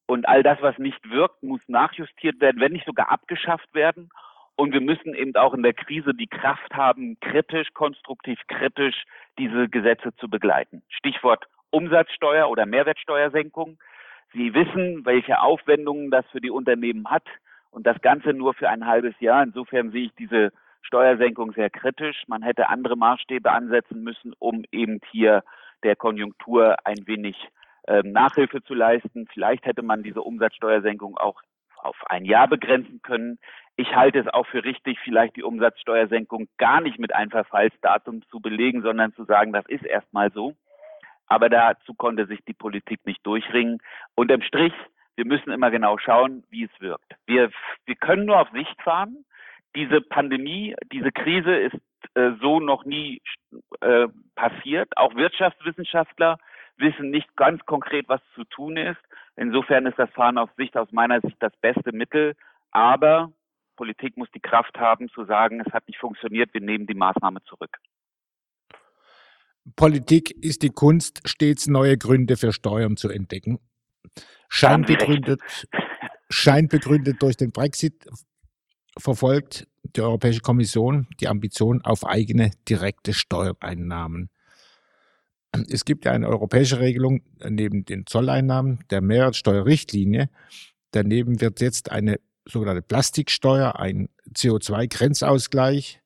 Und 0.06 0.28
all 0.28 0.42
das, 0.42 0.60
was 0.60 0.76
nicht 0.78 1.08
wirkt, 1.08 1.42
muss 1.42 1.60
nachjustiert 1.68 2.40
werden, 2.40 2.60
wenn 2.60 2.72
nicht 2.72 2.86
sogar 2.86 3.10
abgeschafft 3.10 3.72
werden. 3.74 4.10
Und 4.56 4.72
wir 4.72 4.80
müssen 4.80 5.14
eben 5.14 5.34
auch 5.36 5.54
in 5.54 5.62
der 5.62 5.72
Krise 5.72 6.12
die 6.12 6.26
Kraft 6.26 6.74
haben, 6.74 7.18
kritisch, 7.20 7.68
konstruktiv 7.72 8.38
kritisch 8.48 9.04
diese 9.38 9.68
Gesetze 9.68 10.14
zu 10.16 10.28
begleiten. 10.28 10.82
Stichwort 10.88 11.46
Umsatzsteuer 11.70 12.50
oder 12.50 12.66
Mehrwertsteuersenkung. 12.66 13.78
Sie 14.32 14.52
wissen, 14.52 15.06
welche 15.06 15.40
Aufwendungen 15.40 16.10
das 16.10 16.26
für 16.30 16.40
die 16.40 16.50
Unternehmen 16.50 17.08
hat 17.08 17.24
und 17.70 17.86
das 17.86 18.00
Ganze 18.00 18.32
nur 18.32 18.54
für 18.54 18.68
ein 18.68 18.86
halbes 18.86 19.18
Jahr. 19.20 19.42
Insofern 19.42 19.90
sehe 19.90 20.06
ich 20.06 20.14
diese 20.16 20.52
Steuersenkung 20.82 21.52
sehr 21.52 21.70
kritisch. 21.70 22.24
Man 22.26 22.42
hätte 22.42 22.68
andere 22.68 22.96
Maßstäbe 22.96 23.50
ansetzen 23.50 24.02
müssen, 24.02 24.32
um 24.38 24.64
eben 24.72 25.00
hier 25.10 25.42
der 25.82 25.96
Konjunktur 25.96 26.76
ein 26.84 27.06
wenig 27.06 27.36
äh, 27.86 28.02
Nachhilfe 28.02 28.62
zu 28.62 28.74
leisten. 28.74 29.26
Vielleicht 29.32 29.64
hätte 29.66 29.82
man 29.82 30.02
diese 30.02 30.22
Umsatzsteuersenkung 30.22 31.16
auch 31.16 31.40
auf 31.82 31.96
ein 32.08 32.24
Jahr 32.24 32.48
begrenzen 32.48 33.00
können. 33.02 33.38
Ich 33.76 33.94
halte 33.94 34.18
es 34.18 34.28
auch 34.28 34.46
für 34.46 34.64
richtig, 34.64 34.98
vielleicht 35.02 35.36
die 35.36 35.42
Umsatzsteuersenkung 35.42 36.48
gar 36.58 36.80
nicht 36.80 36.98
mit 36.98 37.14
einem 37.14 37.30
Verfallsdatum 37.30 38.22
zu 38.30 38.40
belegen, 38.40 38.82
sondern 38.82 39.14
zu 39.14 39.24
sagen, 39.24 39.52
das 39.52 39.64
ist 39.66 39.84
erstmal 39.84 40.30
so. 40.32 40.54
Aber 41.26 41.48
dazu 41.48 41.94
konnte 41.94 42.26
sich 42.26 42.40
die 42.44 42.52
Politik 42.52 43.06
nicht 43.06 43.24
durchringen. 43.24 43.78
Und 44.14 44.30
im 44.30 44.42
Strich, 44.42 44.74
wir 45.16 45.26
müssen 45.26 45.50
immer 45.50 45.70
genau 45.70 45.98
schauen, 45.98 46.44
wie 46.50 46.64
es 46.64 46.80
wirkt. 46.80 47.14
Wir, 47.26 47.50
wir 47.86 47.94
können 47.96 48.26
nur 48.26 48.40
auf 48.40 48.50
Sicht 48.52 48.80
fahren. 48.82 49.24
Diese 49.76 50.00
Pandemie, 50.00 50.74
diese 50.92 51.12
Krise 51.12 51.54
ist 51.54 51.76
äh, 52.14 52.30
so 52.40 52.60
noch 52.60 52.84
nie 52.84 53.22
äh, 53.80 54.08
passiert. 54.34 54.96
Auch 54.96 55.14
Wirtschaftswissenschaftler 55.14 56.38
wissen 56.76 57.10
nicht 57.10 57.36
ganz 57.36 57.64
konkret, 57.66 58.08
was 58.08 58.20
zu 58.34 58.44
tun 58.44 58.76
ist. 58.76 59.00
Insofern 59.36 59.86
ist 59.86 59.98
das 59.98 60.10
Fahren 60.10 60.38
auf 60.38 60.50
Sicht 60.56 60.76
aus 60.76 60.90
meiner 60.92 61.20
Sicht 61.20 61.36
das 61.40 61.52
beste 61.60 61.92
Mittel. 61.92 62.34
Aber 62.72 63.32
Politik 63.76 64.16
muss 64.16 64.30
die 64.34 64.40
Kraft 64.40 64.78
haben 64.78 65.08
zu 65.08 65.24
sagen, 65.24 65.60
es 65.64 65.72
hat 65.72 65.86
nicht 65.88 65.98
funktioniert, 65.98 66.52
wir 66.52 66.60
nehmen 66.60 66.86
die 66.86 66.94
Maßnahme 66.94 67.42
zurück. 67.44 67.78
Politik 69.76 70.30
ist 70.44 70.62
die 70.62 70.70
Kunst, 70.70 71.20
stets 71.26 71.66
neue 71.66 71.96
Gründe 71.96 72.36
für 72.36 72.52
Steuern 72.52 72.96
zu 72.96 73.08
entdecken. 73.08 73.58
Schein 74.48 74.82
begründet, 74.82 75.40
schein 76.28 76.68
begründet 76.68 77.22
durch 77.22 77.36
den 77.36 77.52
Brexit 77.52 78.06
verfolgt 78.98 79.66
die 79.96 80.00
Europäische 80.02 80.40
Kommission 80.40 81.06
die 81.20 81.28
Ambition 81.28 81.82
auf 81.82 82.04
eigene 82.04 82.50
direkte 82.68 83.14
Steuereinnahmen. 83.14 84.30
Es 85.68 85.84
gibt 85.84 86.04
ja 86.04 86.12
eine 86.12 86.28
europäische 86.28 86.78
Regelung 86.78 87.22
neben 87.48 87.84
den 87.84 88.06
Zolleinnahmen 88.06 88.84
der 88.90 89.00
Mehrwertsteuerrichtlinie. 89.00 90.30
Daneben 90.92 91.40
wird 91.40 91.60
jetzt 91.60 91.90
eine 91.90 92.20
sogenannte 92.44 92.82
Plastiksteuer, 92.82 93.76
ein 93.76 94.08
CO2-Grenzausgleich, 94.32 96.00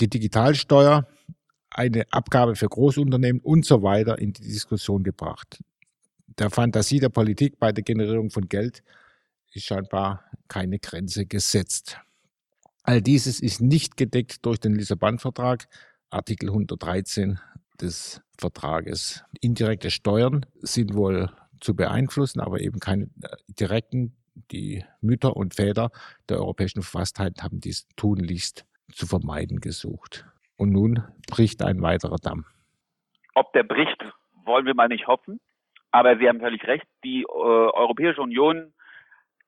die 0.00 0.08
Digitalsteuer, 0.08 1.06
eine 1.70 2.04
Abgabe 2.12 2.56
für 2.56 2.68
Großunternehmen 2.68 3.40
und 3.42 3.64
so 3.64 3.82
weiter 3.82 4.18
in 4.18 4.32
die 4.32 4.42
Diskussion 4.42 5.02
gebracht. 5.02 5.62
Der 6.40 6.48
Fantasie 6.48 7.00
der 7.00 7.10
Politik 7.10 7.58
bei 7.58 7.70
der 7.70 7.84
Generierung 7.84 8.30
von 8.30 8.48
Geld 8.48 8.82
ist 9.52 9.66
scheinbar 9.66 10.24
keine 10.48 10.78
Grenze 10.78 11.26
gesetzt. 11.26 12.00
All 12.82 13.02
dieses 13.02 13.40
ist 13.40 13.60
nicht 13.60 13.98
gedeckt 13.98 14.46
durch 14.46 14.58
den 14.58 14.74
Lissabon-Vertrag, 14.74 15.68
Artikel 16.08 16.48
113 16.48 17.38
des 17.78 18.22
Vertrages. 18.38 19.22
Indirekte 19.42 19.90
Steuern 19.90 20.46
sind 20.62 20.94
wohl 20.94 21.30
zu 21.60 21.76
beeinflussen, 21.76 22.40
aber 22.40 22.60
eben 22.60 22.80
keine 22.80 23.04
äh, 23.20 23.36
direkten. 23.48 24.16
Die 24.50 24.82
Mütter 25.02 25.36
und 25.36 25.56
Väter 25.56 25.90
der 26.30 26.38
europäischen 26.38 26.80
Verfasstheit 26.80 27.42
haben 27.42 27.60
dies 27.60 27.86
tunlichst 27.96 28.64
zu 28.90 29.06
vermeiden 29.06 29.60
gesucht. 29.60 30.24
Und 30.56 30.70
nun 30.70 31.04
bricht 31.28 31.62
ein 31.62 31.82
weiterer 31.82 32.16
Damm. 32.16 32.46
Ob 33.34 33.52
der 33.52 33.64
bricht, 33.64 34.02
wollen 34.46 34.64
wir 34.64 34.74
mal 34.74 34.88
nicht 34.88 35.06
hoffen. 35.06 35.38
Aber 35.92 36.16
Sie 36.16 36.28
haben 36.28 36.40
völlig 36.40 36.66
recht. 36.66 36.86
Die 37.04 37.22
äh, 37.22 37.26
Europäische 37.26 38.22
Union 38.22 38.72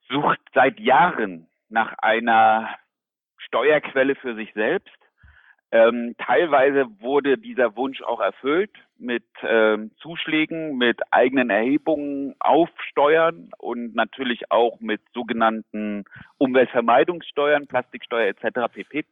sucht 0.08 0.40
seit 0.54 0.80
Jahren 0.80 1.46
nach 1.68 1.94
einer 1.98 2.68
Steuerquelle 3.38 4.14
für 4.14 4.34
sich 4.34 4.52
selbst. 4.54 4.90
Ähm, 5.74 6.14
teilweise 6.18 6.86
wurde 7.00 7.38
dieser 7.38 7.76
Wunsch 7.76 8.02
auch 8.02 8.20
erfüllt 8.20 8.70
mit 8.98 9.24
ähm, 9.42 9.90
Zuschlägen, 10.02 10.76
mit 10.76 11.00
eigenen 11.10 11.48
Erhebungen 11.48 12.34
auf 12.40 12.68
Steuern 12.90 13.50
und 13.56 13.94
natürlich 13.94 14.50
auch 14.50 14.80
mit 14.80 15.00
sogenannten 15.14 16.04
Umweltvermeidungssteuern, 16.36 17.68
Plastiksteuer 17.68 18.26
etc. 18.26 18.70
pp. 18.70 19.06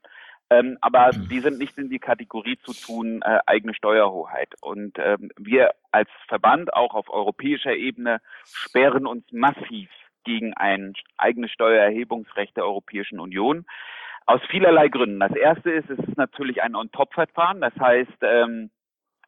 Ähm, 0.50 0.78
aber 0.80 1.12
mhm. 1.14 1.28
die 1.28 1.40
sind 1.40 1.58
nicht 1.58 1.78
in 1.78 1.88
die 1.88 2.00
Kategorie 2.00 2.58
zu 2.64 2.72
tun, 2.74 3.22
äh, 3.22 3.38
eigene 3.46 3.72
Steuerhoheit. 3.72 4.52
Und 4.60 4.98
ähm, 4.98 5.30
wir 5.38 5.70
als 5.92 6.10
Verband 6.26 6.74
auch 6.74 6.94
auf 6.94 7.08
europäischer 7.08 7.74
Ebene 7.74 8.20
sperren 8.44 9.06
uns 9.06 9.24
massiv 9.30 9.88
gegen 10.24 10.52
ein 10.54 10.94
eigenes 11.16 11.52
Steuererhebungsrecht 11.52 12.56
der 12.56 12.64
Europäischen 12.64 13.20
Union. 13.20 13.64
Aus 14.26 14.40
vielerlei 14.50 14.88
Gründen. 14.88 15.20
Das 15.20 15.34
erste 15.34 15.70
ist, 15.70 15.88
es 15.88 15.98
ist 16.00 16.16
natürlich 16.16 16.62
ein 16.62 16.74
On-Top-Verfahren. 16.74 17.60
Das 17.60 17.74
heißt, 17.78 18.18
ähm, 18.22 18.70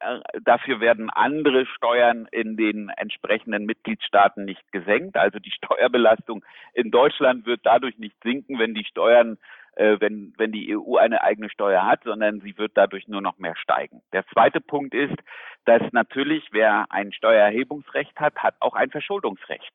äh, 0.01 0.21
dafür 0.45 0.81
werden 0.81 1.09
andere 1.11 1.67
Steuern 1.67 2.29
in 2.33 2.57
den 2.57 2.89
entsprechenden 2.89 3.65
Mitgliedstaaten 3.65 4.45
nicht 4.45 4.71
gesenkt. 4.73 5.17
Also 5.17 5.39
die 5.39 5.53
Steuerbelastung 5.53 6.45
in 6.75 6.91
Deutschland 6.91 7.47
wird 7.47 7.61
dadurch 7.65 7.99
nicht 7.99 8.17
sinken, 8.23 8.59
wenn 8.59 8.75
die 8.75 8.85
Steuern, 8.85 9.39
äh, 9.77 9.97
wenn, 10.01 10.35
wenn 10.37 10.53
die 10.53 10.77
EU 10.77 10.97
eine 10.97 11.23
eigene 11.23 11.51
Steuer 11.51 11.87
hat, 11.87 12.05
sondern 12.05 12.41
sie 12.41 12.57
wird 12.59 12.73
dadurch 12.75 13.09
nur 13.09 13.21
noch 13.21 13.39
mehr 13.39 13.57
steigen. 13.57 14.03
Der 14.13 14.27
zweite 14.29 14.61
Punkt 14.61 14.95
ist, 14.95 15.17
dass 15.65 15.83
natürlich 15.93 16.49
wer 16.53 16.87
ein 16.91 17.13
Steuererhebungsrecht 17.13 18.19
hat, 18.21 18.37
hat 18.37 18.55
auch 18.61 18.75
ein 18.75 18.91
Verschuldungsrecht. 18.91 19.73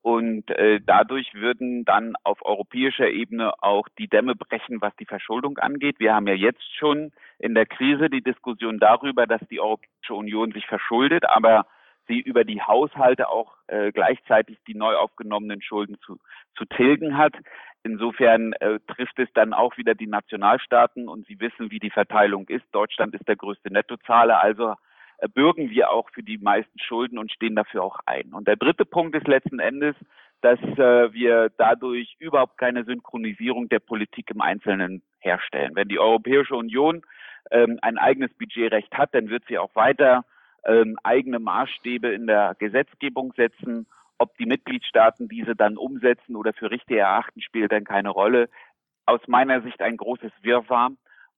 Und 0.00 0.48
äh, 0.50 0.80
dadurch 0.84 1.34
würden 1.34 1.84
dann 1.84 2.14
auf 2.22 2.44
europäischer 2.44 3.10
Ebene 3.10 3.52
auch 3.62 3.88
die 3.98 4.08
Dämme 4.08 4.34
brechen, 4.36 4.80
was 4.80 4.94
die 4.96 5.04
Verschuldung 5.04 5.58
angeht. 5.58 5.96
Wir 5.98 6.14
haben 6.14 6.28
ja 6.28 6.34
jetzt 6.34 6.64
schon 6.76 7.12
in 7.38 7.54
der 7.54 7.66
Krise 7.66 8.08
die 8.08 8.22
Diskussion 8.22 8.78
darüber, 8.78 9.26
dass 9.26 9.40
die 9.50 9.60
Europäische 9.60 10.14
Union 10.14 10.52
sich 10.52 10.66
verschuldet, 10.66 11.28
aber 11.28 11.66
sie 12.06 12.20
über 12.20 12.44
die 12.44 12.62
Haushalte 12.62 13.28
auch 13.28 13.54
äh, 13.66 13.92
gleichzeitig 13.92 14.58
die 14.66 14.74
neu 14.74 14.94
aufgenommenen 14.96 15.62
Schulden 15.62 15.98
zu, 16.00 16.18
zu 16.56 16.64
tilgen 16.64 17.18
hat. 17.18 17.34
Insofern 17.84 18.52
äh, 18.54 18.80
trifft 18.86 19.18
es 19.18 19.28
dann 19.34 19.52
auch 19.52 19.76
wieder 19.76 19.94
die 19.94 20.06
Nationalstaaten 20.06 21.08
und 21.08 21.26
sie 21.26 21.40
wissen, 21.40 21.70
wie 21.70 21.78
die 21.78 21.90
Verteilung 21.90 22.48
ist. 22.48 22.64
Deutschland 22.72 23.14
ist 23.14 23.26
der 23.28 23.36
größte 23.36 23.72
Nettozahler, 23.72 24.42
also 24.42 24.74
bürgen 25.34 25.70
wir 25.70 25.90
auch 25.90 26.08
für 26.10 26.22
die 26.22 26.38
meisten 26.38 26.78
Schulden 26.78 27.18
und 27.18 27.32
stehen 27.32 27.56
dafür 27.56 27.82
auch 27.82 27.98
ein. 28.06 28.32
Und 28.32 28.46
der 28.46 28.56
dritte 28.56 28.84
Punkt 28.84 29.16
ist 29.16 29.26
letzten 29.26 29.58
Endes, 29.58 29.96
dass 30.40 30.60
äh, 30.60 31.12
wir 31.12 31.50
dadurch 31.56 32.14
überhaupt 32.20 32.58
keine 32.58 32.84
Synchronisierung 32.84 33.68
der 33.68 33.80
Politik 33.80 34.30
im 34.30 34.40
Einzelnen 34.40 35.02
herstellen. 35.18 35.72
Wenn 35.74 35.88
die 35.88 35.98
Europäische 35.98 36.54
Union 36.54 37.02
ähm, 37.50 37.78
ein 37.82 37.98
eigenes 37.98 38.32
Budgetrecht 38.34 38.96
hat, 38.96 39.14
dann 39.14 39.30
wird 39.30 39.44
sie 39.48 39.58
auch 39.58 39.74
weiter 39.74 40.24
ähm, 40.64 40.96
eigene 41.02 41.40
Maßstäbe 41.40 42.08
in 42.08 42.26
der 42.26 42.54
Gesetzgebung 42.58 43.32
setzen. 43.36 43.86
Ob 44.18 44.36
die 44.36 44.46
Mitgliedstaaten 44.46 45.28
diese 45.28 45.54
dann 45.54 45.76
umsetzen 45.76 46.36
oder 46.36 46.52
für 46.52 46.70
richtig 46.70 46.98
erachten, 46.98 47.40
spielt 47.40 47.72
dann 47.72 47.84
keine 47.84 48.10
Rolle. 48.10 48.48
Aus 49.06 49.20
meiner 49.26 49.62
Sicht 49.62 49.80
ein 49.80 49.96
großes 49.96 50.32
Wirrwarr. 50.42 50.90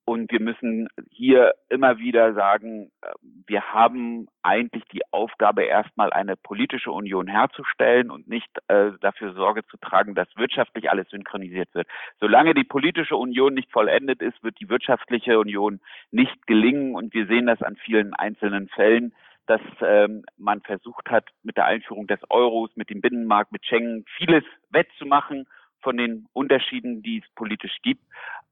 Und 0.03 0.31
wir 0.31 0.41
müssen 0.41 0.87
hier 1.11 1.53
immer 1.69 1.99
wieder 1.99 2.33
sagen, 2.33 2.91
äh, 3.01 3.11
wir 3.45 3.71
haben 3.71 4.27
eigentlich 4.41 4.83
die 4.91 5.03
Aufgabe, 5.11 5.63
erstmal 5.63 6.11
eine 6.11 6.35
politische 6.35 6.91
Union 6.91 7.27
herzustellen 7.27 8.09
und 8.09 8.27
nicht 8.27 8.49
äh, 8.67 8.91
dafür 8.99 9.33
Sorge 9.33 9.63
zu 9.67 9.77
tragen, 9.77 10.15
dass 10.15 10.27
wirtschaftlich 10.35 10.89
alles 10.89 11.07
synchronisiert 11.09 11.73
wird. 11.73 11.87
Solange 12.19 12.55
die 12.55 12.63
politische 12.63 13.15
Union 13.15 13.53
nicht 13.53 13.71
vollendet 13.71 14.21
ist, 14.23 14.43
wird 14.43 14.59
die 14.59 14.69
wirtschaftliche 14.69 15.39
Union 15.39 15.79
nicht 16.09 16.47
gelingen. 16.47 16.95
Und 16.95 17.13
wir 17.13 17.27
sehen 17.27 17.45
das 17.45 17.61
an 17.61 17.75
vielen 17.75 18.15
einzelnen 18.15 18.69
Fällen, 18.69 19.13
dass 19.47 19.61
ähm, 19.81 20.23
man 20.37 20.61
versucht 20.61 21.09
hat, 21.09 21.29
mit 21.43 21.57
der 21.57 21.65
Einführung 21.65 22.07
des 22.07 22.19
Euros, 22.29 22.69
mit 22.75 22.89
dem 22.89 23.01
Binnenmarkt, 23.01 23.51
mit 23.51 23.65
Schengen 23.65 24.05
vieles 24.17 24.43
wettzumachen 24.69 25.47
von 25.81 25.97
den 25.97 26.27
Unterschieden, 26.33 27.01
die 27.01 27.19
es 27.19 27.35
politisch 27.35 27.77
gibt. 27.81 28.03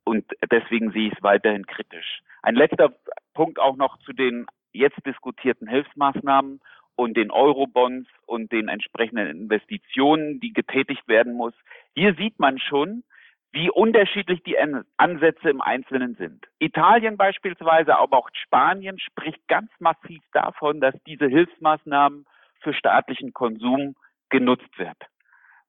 Und 0.03 0.25
deswegen 0.51 0.91
sehe 0.91 1.07
ich 1.07 1.13
es 1.13 1.23
weiterhin 1.23 1.65
kritisch. 1.65 2.21
Ein 2.41 2.55
letzter 2.55 2.93
Punkt 3.33 3.59
auch 3.59 3.75
noch 3.75 3.99
zu 3.99 4.13
den 4.13 4.47
jetzt 4.71 5.05
diskutierten 5.05 5.67
Hilfsmaßnahmen 5.67 6.61
und 6.95 7.15
den 7.15 7.31
Eurobonds 7.31 8.09
und 8.25 8.51
den 8.51 8.67
entsprechenden 8.67 9.27
Investitionen, 9.27 10.39
die 10.39 10.51
getätigt 10.51 11.07
werden 11.07 11.33
muss. 11.33 11.53
Hier 11.95 12.13
sieht 12.15 12.39
man 12.39 12.59
schon, 12.59 13.03
wie 13.51 13.71
unterschiedlich 13.71 14.43
die 14.43 14.57
Ansätze 14.97 15.49
im 15.49 15.61
Einzelnen 15.61 16.15
sind. 16.15 16.45
Italien 16.59 17.17
beispielsweise, 17.17 17.97
aber 17.97 18.17
auch 18.17 18.29
Spanien 18.33 18.99
spricht 18.99 19.47
ganz 19.47 19.71
massiv 19.79 20.21
davon, 20.33 20.79
dass 20.81 20.95
diese 21.07 21.25
Hilfsmaßnahmen 21.27 22.25
für 22.61 22.73
staatlichen 22.73 23.33
Konsum 23.33 23.95
genutzt 24.29 24.77
wird. 24.77 24.97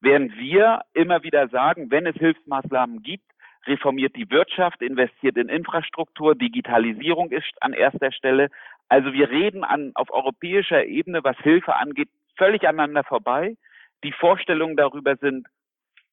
Während 0.00 0.36
wir 0.36 0.82
immer 0.92 1.22
wieder 1.22 1.48
sagen, 1.48 1.90
wenn 1.90 2.06
es 2.06 2.16
Hilfsmaßnahmen 2.16 3.02
gibt, 3.02 3.24
reformiert 3.66 4.16
die 4.16 4.30
Wirtschaft, 4.30 4.80
investiert 4.82 5.36
in 5.36 5.48
Infrastruktur, 5.48 6.34
Digitalisierung 6.34 7.30
ist 7.30 7.52
an 7.60 7.72
erster 7.72 8.12
Stelle. 8.12 8.48
Also 8.88 9.12
wir 9.12 9.30
reden 9.30 9.64
an, 9.64 9.92
auf 9.94 10.10
europäischer 10.10 10.84
Ebene, 10.84 11.22
was 11.22 11.36
Hilfe 11.38 11.76
angeht, 11.76 12.08
völlig 12.36 12.66
aneinander 12.66 13.04
vorbei. 13.04 13.56
Die 14.02 14.12
Vorstellungen 14.12 14.76
darüber 14.76 15.16
sind 15.16 15.46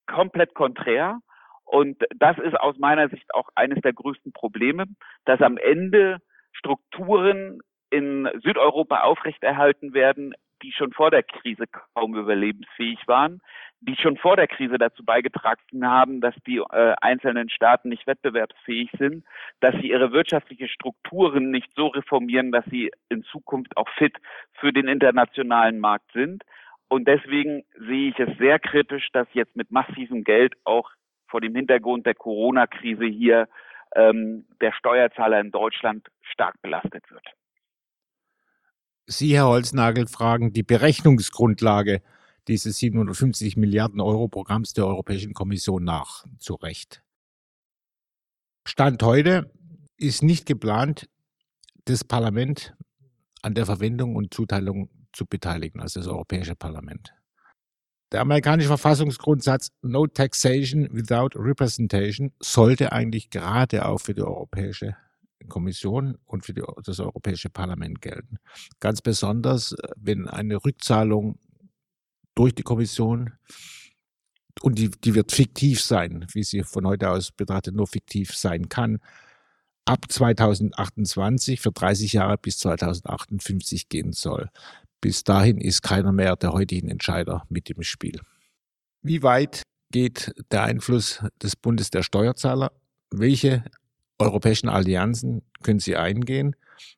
komplett 0.07 0.53
konträr. 0.53 1.19
Und 1.67 2.01
das 2.15 2.37
ist 2.39 2.59
aus 2.59 2.77
meiner 2.77 3.09
Sicht 3.09 3.33
auch 3.35 3.49
eines 3.55 3.81
der 3.81 3.93
größten 3.93 4.31
Probleme, 4.31 4.85
dass 5.25 5.41
am 5.41 5.57
Ende 5.57 6.19
Strukturen 6.53 7.59
in 7.89 8.27
Südeuropa 8.41 9.01
aufrechterhalten 9.01 9.93
werden, 9.93 10.33
die 10.63 10.71
schon 10.71 10.93
vor 10.93 11.11
der 11.11 11.23
Krise 11.23 11.65
kaum 11.93 12.15
überlebensfähig 12.15 12.99
waren, 13.05 13.41
die 13.81 13.95
schon 13.95 14.17
vor 14.17 14.35
der 14.37 14.47
Krise 14.47 14.77
dazu 14.77 15.03
beigetragen 15.03 15.85
haben, 15.85 16.21
dass 16.21 16.33
die 16.47 16.57
äh, 16.57 16.95
einzelnen 17.01 17.49
Staaten 17.49 17.89
nicht 17.89 18.07
wettbewerbsfähig 18.07 18.89
sind, 18.97 19.23
dass 19.59 19.75
sie 19.75 19.91
ihre 19.91 20.11
wirtschaftlichen 20.13 20.67
Strukturen 20.69 21.51
nicht 21.51 21.69
so 21.75 21.87
reformieren, 21.87 22.51
dass 22.51 22.65
sie 22.65 22.91
in 23.09 23.23
Zukunft 23.23 23.75
auch 23.77 23.89
fit 23.97 24.17
für 24.53 24.73
den 24.73 24.87
internationalen 24.87 25.79
Markt 25.79 26.11
sind. 26.13 26.43
Und 26.89 27.07
deswegen 27.07 27.65
sehe 27.77 28.09
ich 28.09 28.19
es 28.19 28.37
sehr 28.37 28.59
kritisch, 28.59 29.09
dass 29.11 29.27
jetzt 29.33 29.55
mit 29.55 29.71
massivem 29.71 30.23
Geld 30.23 30.55
auch 30.63 30.89
vor 31.27 31.41
dem 31.41 31.55
Hintergrund 31.55 32.05
der 32.05 32.15
Corona-Krise 32.15 33.05
hier 33.05 33.47
ähm, 33.95 34.45
der 34.61 34.73
Steuerzahler 34.73 35.39
in 35.39 35.51
Deutschland 35.51 36.07
stark 36.21 36.61
belastet 36.61 37.09
wird. 37.09 37.25
Sie, 39.05 39.35
Herr 39.35 39.47
Holznagel, 39.47 40.07
fragen 40.07 40.51
die 40.51 40.63
Berechnungsgrundlage 40.63 42.01
dieses 42.47 42.77
750 42.77 43.57
Milliarden 43.57 44.01
Euro 44.01 44.27
Programms 44.27 44.73
der 44.73 44.85
Europäischen 44.85 45.33
Kommission 45.33 45.83
nach, 45.83 46.25
zu 46.39 46.55
Recht. 46.55 47.01
Stand 48.65 49.01
heute 49.03 49.51
ist 49.97 50.23
nicht 50.23 50.45
geplant, 50.45 51.09
das 51.85 52.03
Parlament 52.03 52.75
an 53.41 53.53
der 53.53 53.65
Verwendung 53.65 54.15
und 54.15 54.33
Zuteilung 54.33 54.89
zu 55.13 55.25
beteiligen, 55.25 55.79
also 55.79 55.99
das 55.99 56.07
Europäische 56.07 56.55
Parlament. 56.55 57.13
Der 58.11 58.21
amerikanische 58.21 58.69
Verfassungsgrundsatz 58.69 59.71
No 59.81 60.07
Taxation 60.07 60.87
without 60.91 61.29
Representation 61.35 62.31
sollte 62.39 62.91
eigentlich 62.93 63.29
gerade 63.29 63.85
auch 63.85 63.99
für 63.99 64.13
die 64.13 64.21
Europäische 64.21 64.95
Kommission 65.49 66.17
und 66.25 66.45
für 66.45 66.53
die, 66.53 66.63
das 66.83 66.99
Europäische 66.99 67.49
Parlament 67.49 68.01
gelten. 68.01 68.37
Ganz 68.79 69.01
besonders, 69.01 69.73
äh, 69.73 69.89
wenn 69.97 70.27
eine 70.27 70.63
Rückzahlung 70.63 71.37
durch 72.35 72.53
die 72.55 72.63
Kommission 72.63 73.33
und 74.61 74.77
die, 74.77 74.89
die 74.89 75.15
wird 75.15 75.31
fiktiv 75.31 75.81
sein, 75.81 76.25
wie 76.33 76.43
sie 76.43 76.63
von 76.63 76.87
heute 76.87 77.09
aus 77.09 77.31
betrachtet 77.31 77.75
nur 77.75 77.87
fiktiv 77.87 78.35
sein 78.35 78.69
kann, 78.69 78.99
ab 79.85 80.05
2028 80.09 81.61
für 81.61 81.71
30 81.71 82.13
Jahre 82.13 82.37
bis 82.37 82.57
2058 82.59 83.89
gehen 83.89 84.13
soll. 84.13 84.49
Bis 85.01 85.23
dahin 85.23 85.59
ist 85.59 85.81
keiner 85.83 86.11
mehr 86.11 86.35
der 86.35 86.53
heutigen 86.53 86.89
Entscheider 86.89 87.43
mit 87.49 87.69
im 87.69 87.83
Spiel. 87.83 88.19
Wie 89.01 89.21
weit 89.23 89.63
geht 89.91 90.33
der 90.51 90.63
Einfluss 90.63 91.23
des 91.41 91.55
Bundes 91.55 91.91
der 91.91 92.03
Steuerzahler? 92.03 92.71
Welche 93.11 93.63
europäischen 94.19 94.69
Allianzen 94.69 95.43
können 95.63 95.79
Sie 95.79 95.95
eingehen? 95.95 96.55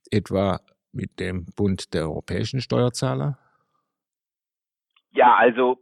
Etwa 0.10 0.62
mit 0.92 1.20
dem 1.20 1.46
Bund 1.56 1.94
der 1.94 2.04
europäischen 2.04 2.62
Steuerzahler? 2.62 3.38
Ja, 5.12 5.36
also 5.36 5.78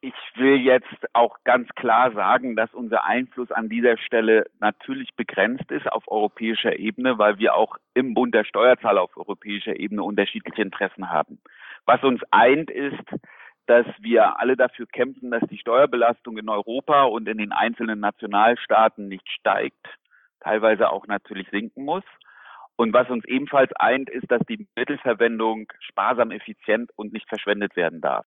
ich 0.00 0.14
will 0.36 0.56
jetzt 0.56 0.86
auch 1.12 1.38
ganz 1.44 1.68
klar 1.70 2.12
sagen, 2.12 2.54
dass 2.54 2.72
unser 2.72 3.04
Einfluss 3.04 3.50
an 3.50 3.68
dieser 3.68 3.98
Stelle 3.98 4.44
natürlich 4.60 5.10
begrenzt 5.16 5.70
ist 5.72 5.90
auf 5.90 6.04
europäischer 6.06 6.78
Ebene, 6.78 7.18
weil 7.18 7.38
wir 7.38 7.54
auch 7.54 7.76
im 7.94 8.14
Bund 8.14 8.34
der 8.34 8.44
Steuerzahler 8.44 9.02
auf 9.02 9.16
europäischer 9.16 9.76
Ebene 9.76 10.04
unterschiedliche 10.04 10.62
Interessen 10.62 11.10
haben. 11.10 11.40
Was 11.84 12.02
uns 12.04 12.20
eint, 12.30 12.70
ist, 12.70 13.02
dass 13.66 13.86
wir 13.98 14.38
alle 14.38 14.56
dafür 14.56 14.86
kämpfen, 14.86 15.30
dass 15.30 15.42
die 15.50 15.58
Steuerbelastung 15.58 16.38
in 16.38 16.48
Europa 16.48 17.02
und 17.02 17.28
in 17.28 17.38
den 17.38 17.52
einzelnen 17.52 17.98
Nationalstaaten 17.98 19.08
nicht 19.08 19.28
steigt, 19.28 19.84
teilweise 20.40 20.90
auch 20.90 21.06
natürlich 21.06 21.48
sinken 21.50 21.84
muss. 21.84 22.04
Und 22.76 22.92
was 22.92 23.10
uns 23.10 23.24
ebenfalls 23.24 23.72
eint, 23.74 24.08
ist, 24.08 24.30
dass 24.30 24.40
die 24.48 24.68
Mittelverwendung 24.76 25.66
sparsam, 25.80 26.30
effizient 26.30 26.92
und 26.94 27.12
nicht 27.12 27.28
verschwendet 27.28 27.74
werden 27.74 28.00
darf. 28.00 28.24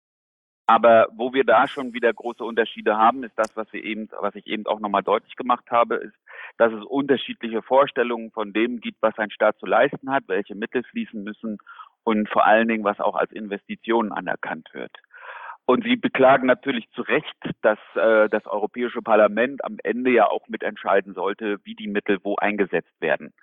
Aber 0.70 1.08
wo 1.16 1.34
wir 1.34 1.46
da 1.46 1.66
schon 1.66 1.94
wieder 1.94 2.14
große 2.14 2.44
Unterschiede 2.44 2.98
haben, 2.98 3.24
ist 3.24 3.38
das, 3.38 3.56
was 3.56 3.72
wir 3.72 3.84
eben, 3.84 4.10
was 4.20 4.36
ich 4.36 4.46
eben 4.48 4.66
auch 4.68 4.82
nochmal 4.82 5.02
deutlich 5.02 5.38
gemacht 5.38 5.72
habe, 5.72 5.96
ist, 5.96 6.16
dass 6.58 6.74
es 6.74 6.84
unterschiedliche 6.84 7.62
Vorstellungen 7.62 8.32
von 8.32 8.52
dem 8.52 8.82
gibt, 8.82 9.02
was 9.02 9.18
ein 9.18 9.32
Staat 9.32 9.58
zu 9.60 9.66
leisten 9.66 10.12
hat, 10.12 10.26
welche 10.28 10.56
Mittel 10.56 10.84
fließen 10.84 11.24
müssen 11.24 11.58
und 12.04 12.28
vor 12.28 12.46
allen 12.46 12.68
Dingen, 12.68 12.84
was 12.84 13.00
auch 13.00 13.16
als 13.16 13.32
Investitionen 13.32 14.12
anerkannt 14.12 14.70
wird. 14.74 14.92
Und 15.66 15.86
Sie 15.86 15.96
beklagen 15.96 16.48
natürlich 16.48 16.90
zu 16.92 17.02
Recht, 17.02 17.36
dass 17.62 17.80
äh, 17.96 18.28
das 18.30 18.46
Europäische 18.46 19.02
Parlament 19.02 19.64
am 19.64 19.78
Ende 19.84 20.12
ja 20.12 20.28
auch 20.28 20.48
mitentscheiden 20.48 21.14
sollte, 21.14 21.60
wie 21.64 21.76
die 21.76 21.88
Mittel 21.88 22.20
wo 22.24 22.36
eingesetzt 22.36 22.94
werden. 23.00 23.34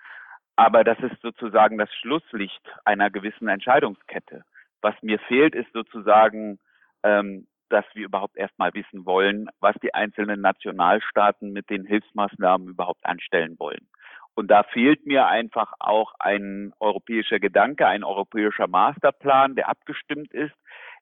Aber 0.57 0.85
das 0.85 0.99
ist 1.01 1.21
sozusagen 1.23 1.79
das 1.79 1.93
Schlusslicht 1.95 2.63
einer 2.85 3.11
gewissen 3.11 3.49
Entscheidungskette. 3.49 4.45
Was 4.83 4.95
mir 5.03 5.19
fehlt, 5.19 5.55
ist 5.55 5.73
sozusagen 5.73 6.59
ähm, 7.05 7.47
dass 7.69 7.85
wir 7.95 8.05
überhaupt 8.05 8.37
erstmal 8.37 8.73
wissen 8.75 9.07
wollen, 9.07 9.49
was 9.61 9.75
die 9.83 9.95
einzelnen 9.95 10.41
Nationalstaaten 10.41 11.53
mit 11.53 11.71
den 11.71 11.85
Hilfsmaßnahmen 11.85 12.69
überhaupt 12.69 13.05
anstellen 13.05 13.59
wollen. 13.59 13.89
Und 14.35 14.51
da 14.51 14.65
fehlt 14.65 15.07
mir 15.07 15.27
einfach 15.27 15.73
auch 15.79 16.13
ein 16.19 16.73
europäischer 16.81 17.39
Gedanke, 17.39 17.87
ein 17.87 18.03
europäischer 18.03 18.67
Masterplan, 18.67 19.55
der 19.55 19.69
abgestimmt 19.69 20.33
ist. 20.33 20.55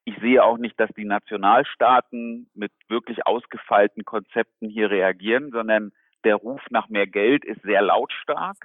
Ich 0.04 0.18
sehe 0.18 0.44
auch 0.44 0.58
nicht, 0.58 0.78
dass 0.78 0.90
die 0.96 1.04
Nationalstaaten 1.04 2.50
mit 2.54 2.72
wirklich 2.88 3.26
ausgefeilten 3.26 4.04
Konzepten 4.04 4.68
hier 4.68 4.90
reagieren, 4.90 5.50
sondern 5.50 5.92
der 6.24 6.36
Ruf 6.36 6.60
nach 6.70 6.88
mehr 6.88 7.06
Geld 7.06 7.44
ist 7.44 7.62
sehr 7.62 7.82
lautstark. 7.82 8.56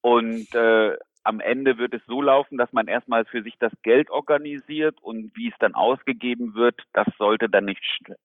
Und 0.00 0.54
äh, 0.54 0.96
am 1.24 1.40
Ende 1.40 1.78
wird 1.78 1.94
es 1.94 2.02
so 2.06 2.22
laufen, 2.22 2.58
dass 2.58 2.72
man 2.72 2.88
erstmal 2.88 3.24
für 3.24 3.42
sich 3.42 3.54
das 3.58 3.72
Geld 3.82 4.10
organisiert 4.10 5.00
und 5.02 5.34
wie 5.36 5.48
es 5.48 5.58
dann 5.58 5.74
ausgegeben 5.74 6.54
wird, 6.54 6.82
das 6.92 7.06
sollte 7.18 7.48
dann 7.48 7.64
nicht, 7.64 7.82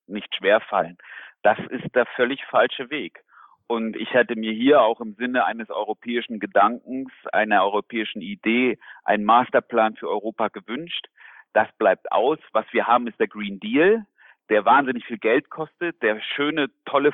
nicht 0.08 0.34
schwer 0.36 0.62
fallen. 0.62 0.98
Das 1.42 1.58
ist 1.70 1.94
der 1.96 2.06
völlig 2.06 2.44
falsche 2.46 2.90
Weg. 2.90 3.24
Und 3.68 3.96
ich 3.96 4.14
hätte 4.14 4.36
mir 4.36 4.52
hier 4.52 4.82
auch 4.82 5.02
im 5.02 5.16
Sinne 5.16 5.46
eines 5.46 5.70
europäischen 5.70 6.40
Gedankens, 6.40 7.12
einer 7.32 7.64
europäischen 7.64 8.22
Idee, 8.22 8.78
einen 9.04 9.24
Masterplan 9.24 9.96
für 9.96 10.10
Europa 10.10 10.50
gewünscht. 10.50 11.08
Das 11.54 11.68
bleibt 11.78 12.12
aus. 12.12 12.40
Was 12.52 12.66
wir 12.72 12.88
haben, 12.88 13.08
ist 13.08 13.20
der 13.20 13.28
Green 13.28 13.60
Deal, 13.60 14.06
der 14.50 14.66
wahnsinnig 14.66 15.06
viel 15.06 15.18
Geld 15.18 15.50
kostet, 15.50 16.02
der 16.02 16.20
schöne, 16.22 16.70
tolle 16.86 17.14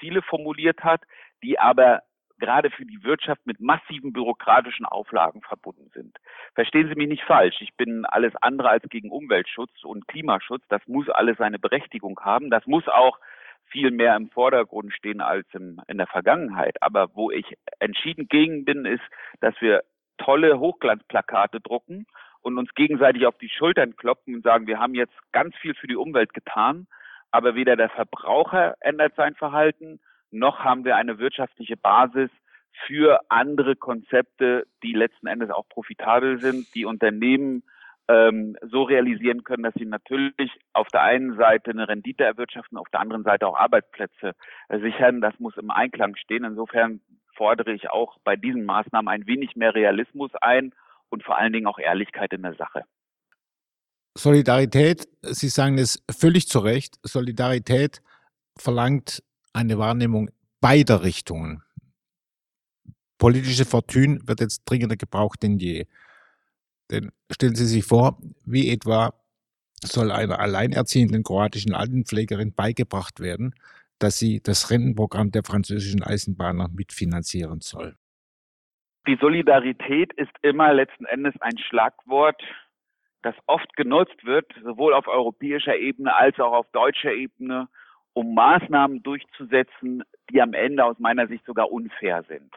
Ziele 0.00 0.22
formuliert 0.22 0.82
hat, 0.82 1.02
die 1.42 1.58
aber 1.58 2.02
gerade 2.42 2.70
für 2.70 2.84
die 2.84 3.04
Wirtschaft 3.04 3.46
mit 3.46 3.60
massiven 3.60 4.12
bürokratischen 4.12 4.84
Auflagen 4.84 5.42
verbunden 5.42 5.90
sind. 5.94 6.18
Verstehen 6.56 6.88
Sie 6.88 6.96
mich 6.96 7.06
nicht 7.06 7.22
falsch. 7.22 7.60
Ich 7.60 7.72
bin 7.76 8.04
alles 8.04 8.32
andere 8.40 8.68
als 8.68 8.82
gegen 8.88 9.12
Umweltschutz 9.12 9.84
und 9.84 10.08
Klimaschutz. 10.08 10.64
Das 10.68 10.82
muss 10.88 11.08
alles 11.08 11.38
seine 11.38 11.60
Berechtigung 11.60 12.18
haben. 12.20 12.50
Das 12.50 12.66
muss 12.66 12.88
auch 12.88 13.20
viel 13.66 13.92
mehr 13.92 14.16
im 14.16 14.28
Vordergrund 14.28 14.92
stehen 14.92 15.20
als 15.20 15.46
im, 15.52 15.80
in 15.86 15.98
der 15.98 16.08
Vergangenheit. 16.08 16.82
Aber 16.82 17.14
wo 17.14 17.30
ich 17.30 17.56
entschieden 17.78 18.26
gegen 18.26 18.64
bin, 18.64 18.86
ist, 18.86 19.04
dass 19.40 19.54
wir 19.60 19.84
tolle 20.18 20.58
Hochglanzplakate 20.58 21.60
drucken 21.60 22.06
und 22.40 22.58
uns 22.58 22.74
gegenseitig 22.74 23.24
auf 23.24 23.38
die 23.38 23.50
Schultern 23.50 23.94
kloppen 23.94 24.34
und 24.34 24.42
sagen, 24.42 24.66
wir 24.66 24.80
haben 24.80 24.96
jetzt 24.96 25.14
ganz 25.30 25.54
viel 25.58 25.74
für 25.74 25.86
die 25.86 25.96
Umwelt 25.96 26.34
getan, 26.34 26.88
aber 27.30 27.54
weder 27.54 27.76
der 27.76 27.88
Verbraucher 27.88 28.74
ändert 28.80 29.14
sein 29.14 29.36
Verhalten, 29.36 30.00
noch 30.32 30.60
haben 30.60 30.84
wir 30.84 30.96
eine 30.96 31.18
wirtschaftliche 31.18 31.76
Basis 31.76 32.30
für 32.86 33.20
andere 33.28 33.76
Konzepte, 33.76 34.66
die 34.82 34.92
letzten 34.92 35.26
Endes 35.26 35.50
auch 35.50 35.68
profitabel 35.68 36.40
sind, 36.40 36.74
die 36.74 36.84
Unternehmen 36.84 37.62
ähm, 38.08 38.56
so 38.62 38.82
realisieren 38.82 39.44
können, 39.44 39.62
dass 39.62 39.74
sie 39.74 39.84
natürlich 39.84 40.50
auf 40.72 40.88
der 40.88 41.02
einen 41.02 41.36
Seite 41.36 41.70
eine 41.70 41.88
Rendite 41.88 42.24
erwirtschaften, 42.24 42.78
auf 42.78 42.88
der 42.88 43.00
anderen 43.00 43.22
Seite 43.24 43.46
auch 43.46 43.56
Arbeitsplätze 43.56 44.32
sichern. 44.68 45.20
Das 45.20 45.38
muss 45.38 45.56
im 45.56 45.70
Einklang 45.70 46.16
stehen. 46.16 46.44
Insofern 46.44 47.00
fordere 47.36 47.72
ich 47.72 47.90
auch 47.90 48.18
bei 48.24 48.36
diesen 48.36 48.64
Maßnahmen 48.64 49.08
ein 49.08 49.26
wenig 49.26 49.54
mehr 49.56 49.74
Realismus 49.74 50.30
ein 50.40 50.74
und 51.10 51.22
vor 51.22 51.38
allen 51.38 51.52
Dingen 51.52 51.66
auch 51.66 51.78
Ehrlichkeit 51.78 52.32
in 52.32 52.42
der 52.42 52.54
Sache. 52.54 52.84
Solidarität, 54.16 55.08
Sie 55.22 55.48
sagen 55.48 55.78
es 55.78 56.04
völlig 56.10 56.48
zu 56.48 56.58
Recht, 56.58 56.98
Solidarität 57.02 58.02
verlangt 58.58 59.22
eine 59.52 59.78
Wahrnehmung 59.78 60.30
beider 60.60 61.02
Richtungen. 61.02 61.62
Politische 63.18 63.64
Fortune 63.64 64.20
wird 64.26 64.40
jetzt 64.40 64.64
dringender 64.64 64.96
gebraucht 64.96 65.42
denn 65.42 65.58
je. 65.58 65.86
Denn 66.90 67.12
stellen 67.30 67.54
Sie 67.54 67.66
sich 67.66 67.84
vor, 67.84 68.18
wie 68.44 68.70
etwa 68.70 69.14
soll 69.84 70.12
einer 70.12 70.38
alleinerziehenden 70.38 71.22
kroatischen 71.22 71.74
Altenpflegerin 71.74 72.54
beigebracht 72.54 73.20
werden, 73.20 73.54
dass 73.98 74.18
sie 74.18 74.40
das 74.42 74.70
Rentenprogramm 74.70 75.30
der 75.30 75.42
französischen 75.44 76.02
Eisenbahner 76.02 76.68
mitfinanzieren 76.68 77.60
soll. 77.60 77.96
Die 79.06 79.16
Solidarität 79.20 80.12
ist 80.14 80.32
immer 80.42 80.72
letzten 80.72 81.04
Endes 81.06 81.34
ein 81.40 81.58
Schlagwort, 81.58 82.40
das 83.22 83.34
oft 83.46 83.74
genutzt 83.76 84.24
wird, 84.24 84.46
sowohl 84.62 84.94
auf 84.94 85.08
europäischer 85.08 85.76
Ebene 85.76 86.14
als 86.14 86.38
auch 86.38 86.52
auf 86.52 86.66
deutscher 86.72 87.12
Ebene, 87.12 87.68
um 88.14 88.34
Maßnahmen 88.34 89.02
durchzusetzen, 89.02 90.02
die 90.30 90.40
am 90.40 90.54
Ende 90.54 90.84
aus 90.84 90.98
meiner 90.98 91.26
Sicht 91.26 91.44
sogar 91.44 91.70
unfair 91.70 92.22
sind. 92.28 92.52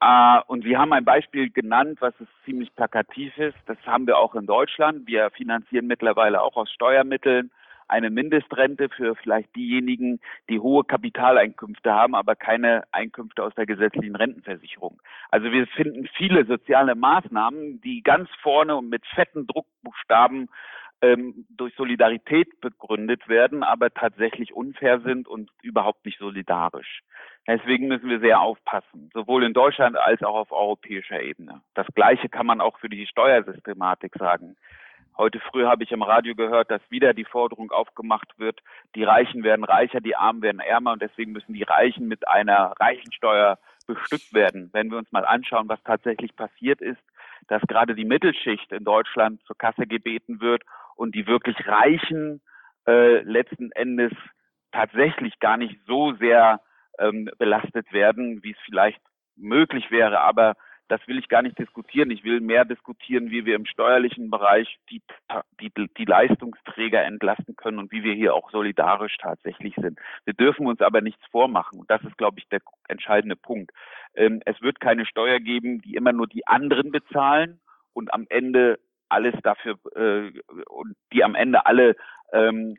Äh, 0.00 0.40
und 0.46 0.64
wir 0.64 0.78
haben 0.78 0.92
ein 0.92 1.04
Beispiel 1.04 1.50
genannt, 1.50 1.98
was 2.00 2.14
es 2.20 2.28
ziemlich 2.44 2.74
plakativ 2.74 3.36
ist. 3.38 3.58
Das 3.66 3.78
haben 3.86 4.06
wir 4.06 4.18
auch 4.18 4.34
in 4.34 4.46
Deutschland. 4.46 5.06
Wir 5.06 5.30
finanzieren 5.30 5.86
mittlerweile 5.86 6.42
auch 6.42 6.56
aus 6.56 6.70
Steuermitteln 6.72 7.50
eine 7.92 8.10
Mindestrente 8.10 8.88
für 8.88 9.14
vielleicht 9.16 9.54
diejenigen, 9.54 10.18
die 10.48 10.58
hohe 10.58 10.82
Kapitaleinkünfte 10.82 11.92
haben, 11.92 12.14
aber 12.14 12.34
keine 12.34 12.84
Einkünfte 12.90 13.44
aus 13.44 13.54
der 13.54 13.66
gesetzlichen 13.66 14.16
Rentenversicherung. 14.16 15.00
Also 15.30 15.52
wir 15.52 15.66
finden 15.66 16.08
viele 16.16 16.46
soziale 16.46 16.94
Maßnahmen, 16.94 17.80
die 17.82 18.02
ganz 18.02 18.30
vorne 18.40 18.76
und 18.76 18.88
mit 18.88 19.04
fetten 19.06 19.46
Druckbuchstaben 19.46 20.48
ähm, 21.02 21.46
durch 21.50 21.74
Solidarität 21.74 22.60
begründet 22.60 23.28
werden, 23.28 23.62
aber 23.62 23.92
tatsächlich 23.92 24.54
unfair 24.54 25.00
sind 25.00 25.28
und 25.28 25.50
überhaupt 25.62 26.06
nicht 26.06 26.18
solidarisch. 26.18 27.02
Deswegen 27.46 27.88
müssen 27.88 28.08
wir 28.08 28.20
sehr 28.20 28.40
aufpassen, 28.40 29.10
sowohl 29.12 29.42
in 29.42 29.52
Deutschland 29.52 29.96
als 29.96 30.22
auch 30.22 30.36
auf 30.36 30.52
europäischer 30.52 31.20
Ebene. 31.20 31.60
Das 31.74 31.86
Gleiche 31.94 32.28
kann 32.28 32.46
man 32.46 32.60
auch 32.60 32.78
für 32.78 32.88
die 32.88 33.06
Steuersystematik 33.06 34.14
sagen. 34.16 34.56
Heute 35.18 35.40
früh 35.40 35.66
habe 35.66 35.84
ich 35.84 35.92
im 35.92 36.02
Radio 36.02 36.34
gehört, 36.34 36.70
dass 36.70 36.80
wieder 36.88 37.12
die 37.12 37.24
Forderung 37.24 37.70
aufgemacht 37.70 38.38
wird, 38.38 38.60
die 38.94 39.04
Reichen 39.04 39.42
werden 39.42 39.64
reicher, 39.64 40.00
die 40.00 40.16
Armen 40.16 40.40
werden 40.40 40.60
ärmer 40.60 40.92
und 40.92 41.02
deswegen 41.02 41.32
müssen 41.32 41.52
die 41.52 41.64
Reichen 41.64 42.08
mit 42.08 42.26
einer 42.28 42.72
Reichensteuer 42.80 43.58
bestückt 43.86 44.32
werden. 44.32 44.70
Wenn 44.72 44.90
wir 44.90 44.98
uns 44.98 45.10
mal 45.12 45.26
anschauen, 45.26 45.68
was 45.68 45.82
tatsächlich 45.82 46.34
passiert 46.34 46.80
ist, 46.80 47.02
dass 47.48 47.62
gerade 47.62 47.94
die 47.94 48.04
Mittelschicht 48.04 48.70
in 48.72 48.84
Deutschland 48.84 49.42
zur 49.44 49.56
Kasse 49.56 49.86
gebeten 49.86 50.40
wird 50.40 50.62
und 50.96 51.14
die 51.14 51.26
wirklich 51.26 51.56
Reichen 51.66 52.40
äh, 52.86 53.20
letzten 53.22 53.70
Endes 53.72 54.12
tatsächlich 54.72 55.38
gar 55.38 55.56
nicht 55.56 55.78
so 55.86 56.14
sehr 56.14 56.60
ähm, 56.98 57.28
belastet 57.38 57.92
werden, 57.92 58.42
wie 58.42 58.52
es 58.52 58.58
vielleicht 58.64 59.00
möglich 59.36 59.90
wäre. 59.90 60.20
Aber 60.20 60.54
das 60.92 61.00
will 61.08 61.18
ich 61.18 61.28
gar 61.30 61.40
nicht 61.40 61.58
diskutieren. 61.58 62.10
Ich 62.10 62.22
will 62.22 62.40
mehr 62.42 62.66
diskutieren, 62.66 63.30
wie 63.30 63.46
wir 63.46 63.56
im 63.56 63.64
steuerlichen 63.64 64.30
Bereich 64.30 64.78
die, 64.90 65.00
die, 65.58 65.72
die 65.96 66.04
Leistungsträger 66.04 67.02
entlasten 67.02 67.56
können 67.56 67.78
und 67.78 67.90
wie 67.92 68.04
wir 68.04 68.12
hier 68.12 68.34
auch 68.34 68.50
solidarisch 68.50 69.16
tatsächlich 69.16 69.74
sind. 69.76 69.98
Wir 70.26 70.34
dürfen 70.34 70.66
uns 70.66 70.82
aber 70.82 71.00
nichts 71.00 71.24
vormachen. 71.30 71.80
Und 71.80 71.90
das 71.90 72.02
ist, 72.02 72.18
glaube 72.18 72.40
ich, 72.40 72.48
der 72.50 72.60
entscheidende 72.88 73.36
Punkt. 73.36 73.70
Ähm, 74.14 74.42
es 74.44 74.60
wird 74.60 74.80
keine 74.80 75.06
Steuer 75.06 75.40
geben, 75.40 75.80
die 75.80 75.94
immer 75.94 76.12
nur 76.12 76.26
die 76.26 76.46
anderen 76.46 76.90
bezahlen 76.90 77.58
und 77.94 78.12
am 78.12 78.26
Ende 78.28 78.78
alles 79.08 79.34
dafür 79.42 79.78
äh, 79.96 80.30
und 80.68 80.94
die 81.14 81.24
am 81.24 81.34
Ende 81.34 81.64
alle 81.64 81.96
ähm, 82.34 82.76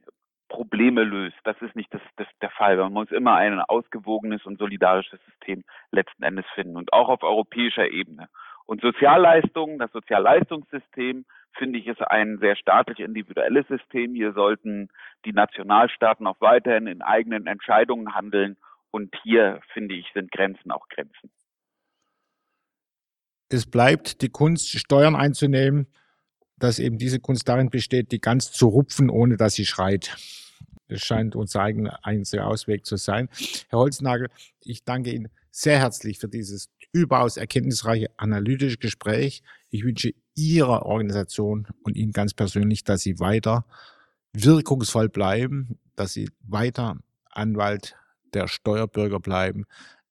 Probleme 0.53 1.03
löst. 1.03 1.35
Das 1.45 1.59
ist 1.61 1.75
nicht 1.75 1.91
das, 1.91 2.01
das 2.15 2.27
der 2.39 2.51
Fall. 2.51 2.77
Man 2.77 2.93
muss 2.93 3.11
immer 3.11 3.33
ein 3.33 3.59
ausgewogenes 3.59 4.45
und 4.45 4.59
solidarisches 4.59 5.19
System 5.25 5.63
letzten 5.91 6.21
Endes 6.21 6.45
finden 6.53 6.77
und 6.77 6.93
auch 6.93 7.09
auf 7.09 7.23
europäischer 7.23 7.89
Ebene. 7.89 8.29
Und 8.67 8.79
Sozialleistungen, 8.81 9.79
das 9.79 9.91
Sozialleistungssystem, 9.91 11.25
finde 11.57 11.79
ich, 11.79 11.87
ist 11.87 12.01
ein 12.01 12.37
sehr 12.37 12.55
staatlich 12.55 12.99
individuelles 12.99 13.67
System. 13.67 14.13
Hier 14.13 14.33
sollten 14.33 14.89
die 15.25 15.33
Nationalstaaten 15.33 16.27
auch 16.27 16.39
weiterhin 16.39 16.85
in 16.85 17.01
eigenen 17.01 17.47
Entscheidungen 17.47 18.13
handeln. 18.13 18.55
Und 18.91 19.15
hier, 19.23 19.59
finde 19.73 19.95
ich, 19.95 20.05
sind 20.13 20.31
Grenzen 20.31 20.71
auch 20.71 20.87
Grenzen. 20.87 21.31
Es 23.49 23.69
bleibt 23.69 24.21
die 24.21 24.29
Kunst, 24.29 24.69
Steuern 24.79 25.15
einzunehmen, 25.15 25.87
dass 26.63 26.80
eben 26.80 26.97
diese 26.97 27.19
Kunst 27.19 27.49
darin 27.49 27.69
besteht, 27.69 28.13
die 28.13 28.21
ganz 28.21 28.54
zu 28.54 28.67
rupfen, 28.67 29.10
ohne 29.10 29.36
dass 29.36 29.54
sie 29.54 29.65
schreit. 29.65 30.15
Das 30.88 31.02
scheint 31.02 31.36
unser 31.36 31.60
eigener 31.60 32.06
einziger 32.06 32.47
Ausweg 32.47 32.86
zu 32.86 32.95
sein. 32.95 33.28
Herr 33.67 33.80
Holznagel, 33.80 34.30
ich 34.62 34.86
danke 34.86 35.12
Ihnen 35.12 35.28
sehr 35.52 35.80
herzlich 35.80 36.19
für 36.19 36.30
dieses 36.30 36.69
überaus 36.93 37.36
erkenntnisreiche 37.36 38.12
analytische 38.15 38.78
Gespräch. 38.78 39.43
Ich 39.71 39.84
wünsche 39.84 40.13
Ihrer 40.36 40.86
Organisation 40.86 41.67
und 41.84 41.97
Ihnen 41.97 42.13
ganz 42.13 42.34
persönlich, 42.34 42.86
dass 42.86 43.02
Sie 43.02 43.19
weiter 43.19 43.65
wirkungsvoll 44.32 45.10
bleiben, 45.10 45.78
dass 45.97 46.13
Sie 46.13 46.30
weiter 46.43 46.97
Anwalt 47.30 47.97
der 48.34 48.47
Steuerbürger 48.47 49.19
bleiben, 49.19 49.65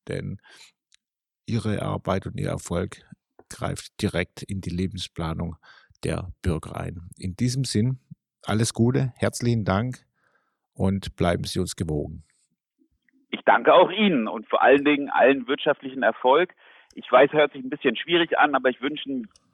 denn 0.07 0.39
Ihre 1.47 1.81
Arbeit 1.81 2.27
und 2.27 2.39
Ihr 2.39 2.51
Erfolg 2.51 3.07
greift 3.49 4.03
direkt 4.03 4.43
in 4.43 4.61
die 4.61 4.71
Lebensplanung 4.71 5.57
der 6.05 6.33
Bürger 6.43 6.77
ein. 6.77 7.11
In 7.19 7.35
diesem 7.37 7.65
Sinn, 7.65 7.99
alles 8.45 8.75
Gute, 8.75 9.13
herzlichen 9.17 9.65
Dank 9.65 10.05
und 10.75 11.17
bleiben 11.17 11.45
Sie 11.45 11.61
uns 11.61 11.77
gewogen. 11.77 12.25
Ich 13.31 13.41
danke 13.45 13.73
auch 13.73 13.91
Ihnen 13.91 14.29
und 14.29 14.49
vor 14.49 14.63
allen 14.63 14.85
Dingen 14.85 15.09
allen 15.11 15.47
wirtschaftlichen 15.47 16.03
Erfolg. 16.03 16.55
Ich 16.95 17.11
weiß, 17.11 17.33
hört 17.33 17.53
sich 17.53 17.65
ein 17.65 17.71
bisschen 17.71 17.97
schwierig 17.97 18.39
an, 18.39 18.55
aber 18.55 18.69
ich 18.69 18.83
wünsche 18.83 19.09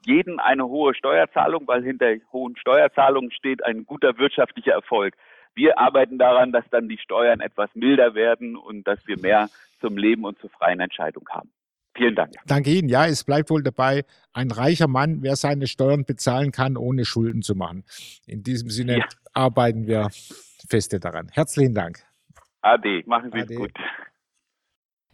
jedem 0.05 0.39
eine 0.39 0.67
hohe 0.67 0.93
Steuerzahlung, 0.93 1.67
weil 1.67 1.83
hinter 1.83 2.15
hohen 2.33 2.57
Steuerzahlungen 2.57 3.31
steht 3.31 3.63
ein 3.63 3.85
guter 3.85 4.17
wirtschaftlicher 4.17 4.73
Erfolg. 4.73 5.15
Wir 5.55 5.77
arbeiten 5.77 6.17
daran, 6.17 6.51
dass 6.51 6.65
dann 6.69 6.89
die 6.89 6.97
Steuern 6.97 7.39
etwas 7.39 7.69
milder 7.73 8.15
werden 8.15 8.55
und 8.55 8.87
dass 8.87 9.07
wir 9.07 9.17
mehr 9.17 9.49
zum 9.79 9.97
Leben 9.97 10.25
und 10.25 10.37
zur 10.39 10.49
freien 10.49 10.79
Entscheidung 10.79 11.27
haben. 11.29 11.51
Vielen 11.99 12.15
Dank. 12.15 12.31
Danke 12.47 12.71
Ihnen. 12.71 12.87
Ja, 12.87 13.07
es 13.07 13.25
bleibt 13.25 13.49
wohl 13.49 13.61
dabei, 13.61 14.05
ein 14.31 14.51
reicher 14.51 14.87
Mann, 14.87 15.21
wer 15.21 15.35
seine 15.35 15.67
Steuern 15.67 16.05
bezahlen 16.05 16.53
kann, 16.53 16.77
ohne 16.77 17.03
Schulden 17.03 17.41
zu 17.41 17.55
machen. 17.55 17.83
In 18.25 18.41
diesem 18.41 18.69
Sinne 18.69 18.99
ja. 18.99 19.05
arbeiten 19.33 19.85
wir 19.85 20.07
feste 20.69 21.01
daran. 21.01 21.27
Herzlichen 21.33 21.73
Dank. 21.73 22.05
Ade, 22.61 23.03
machen 23.05 23.31
Sie 23.33 23.39
es 23.39 23.53
gut. 23.53 23.73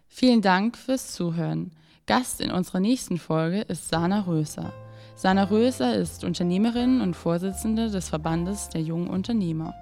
Vielen 0.07 0.43
Dank 0.43 0.77
fürs 0.77 1.11
Zuhören. 1.13 1.71
Gast 2.05 2.39
in 2.39 2.51
unserer 2.51 2.81
nächsten 2.81 3.17
Folge 3.17 3.61
ist 3.61 3.89
Sana 3.89 4.21
Röser. 4.27 4.71
Sana 5.15 5.45
Röser 5.45 5.95
ist 5.95 6.23
Unternehmerin 6.23 7.01
und 7.01 7.15
Vorsitzende 7.15 7.89
des 7.89 8.09
Verbandes 8.09 8.69
der 8.69 8.81
jungen 8.81 9.07
Unternehmer. 9.07 9.73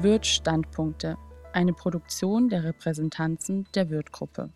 Wirt 0.00 0.26
Standpunkte, 0.26 1.16
eine 1.52 1.72
Produktion 1.72 2.48
der 2.50 2.62
Repräsentanzen 2.62 3.66
der 3.74 3.90
Wirt-Gruppe. 3.90 4.50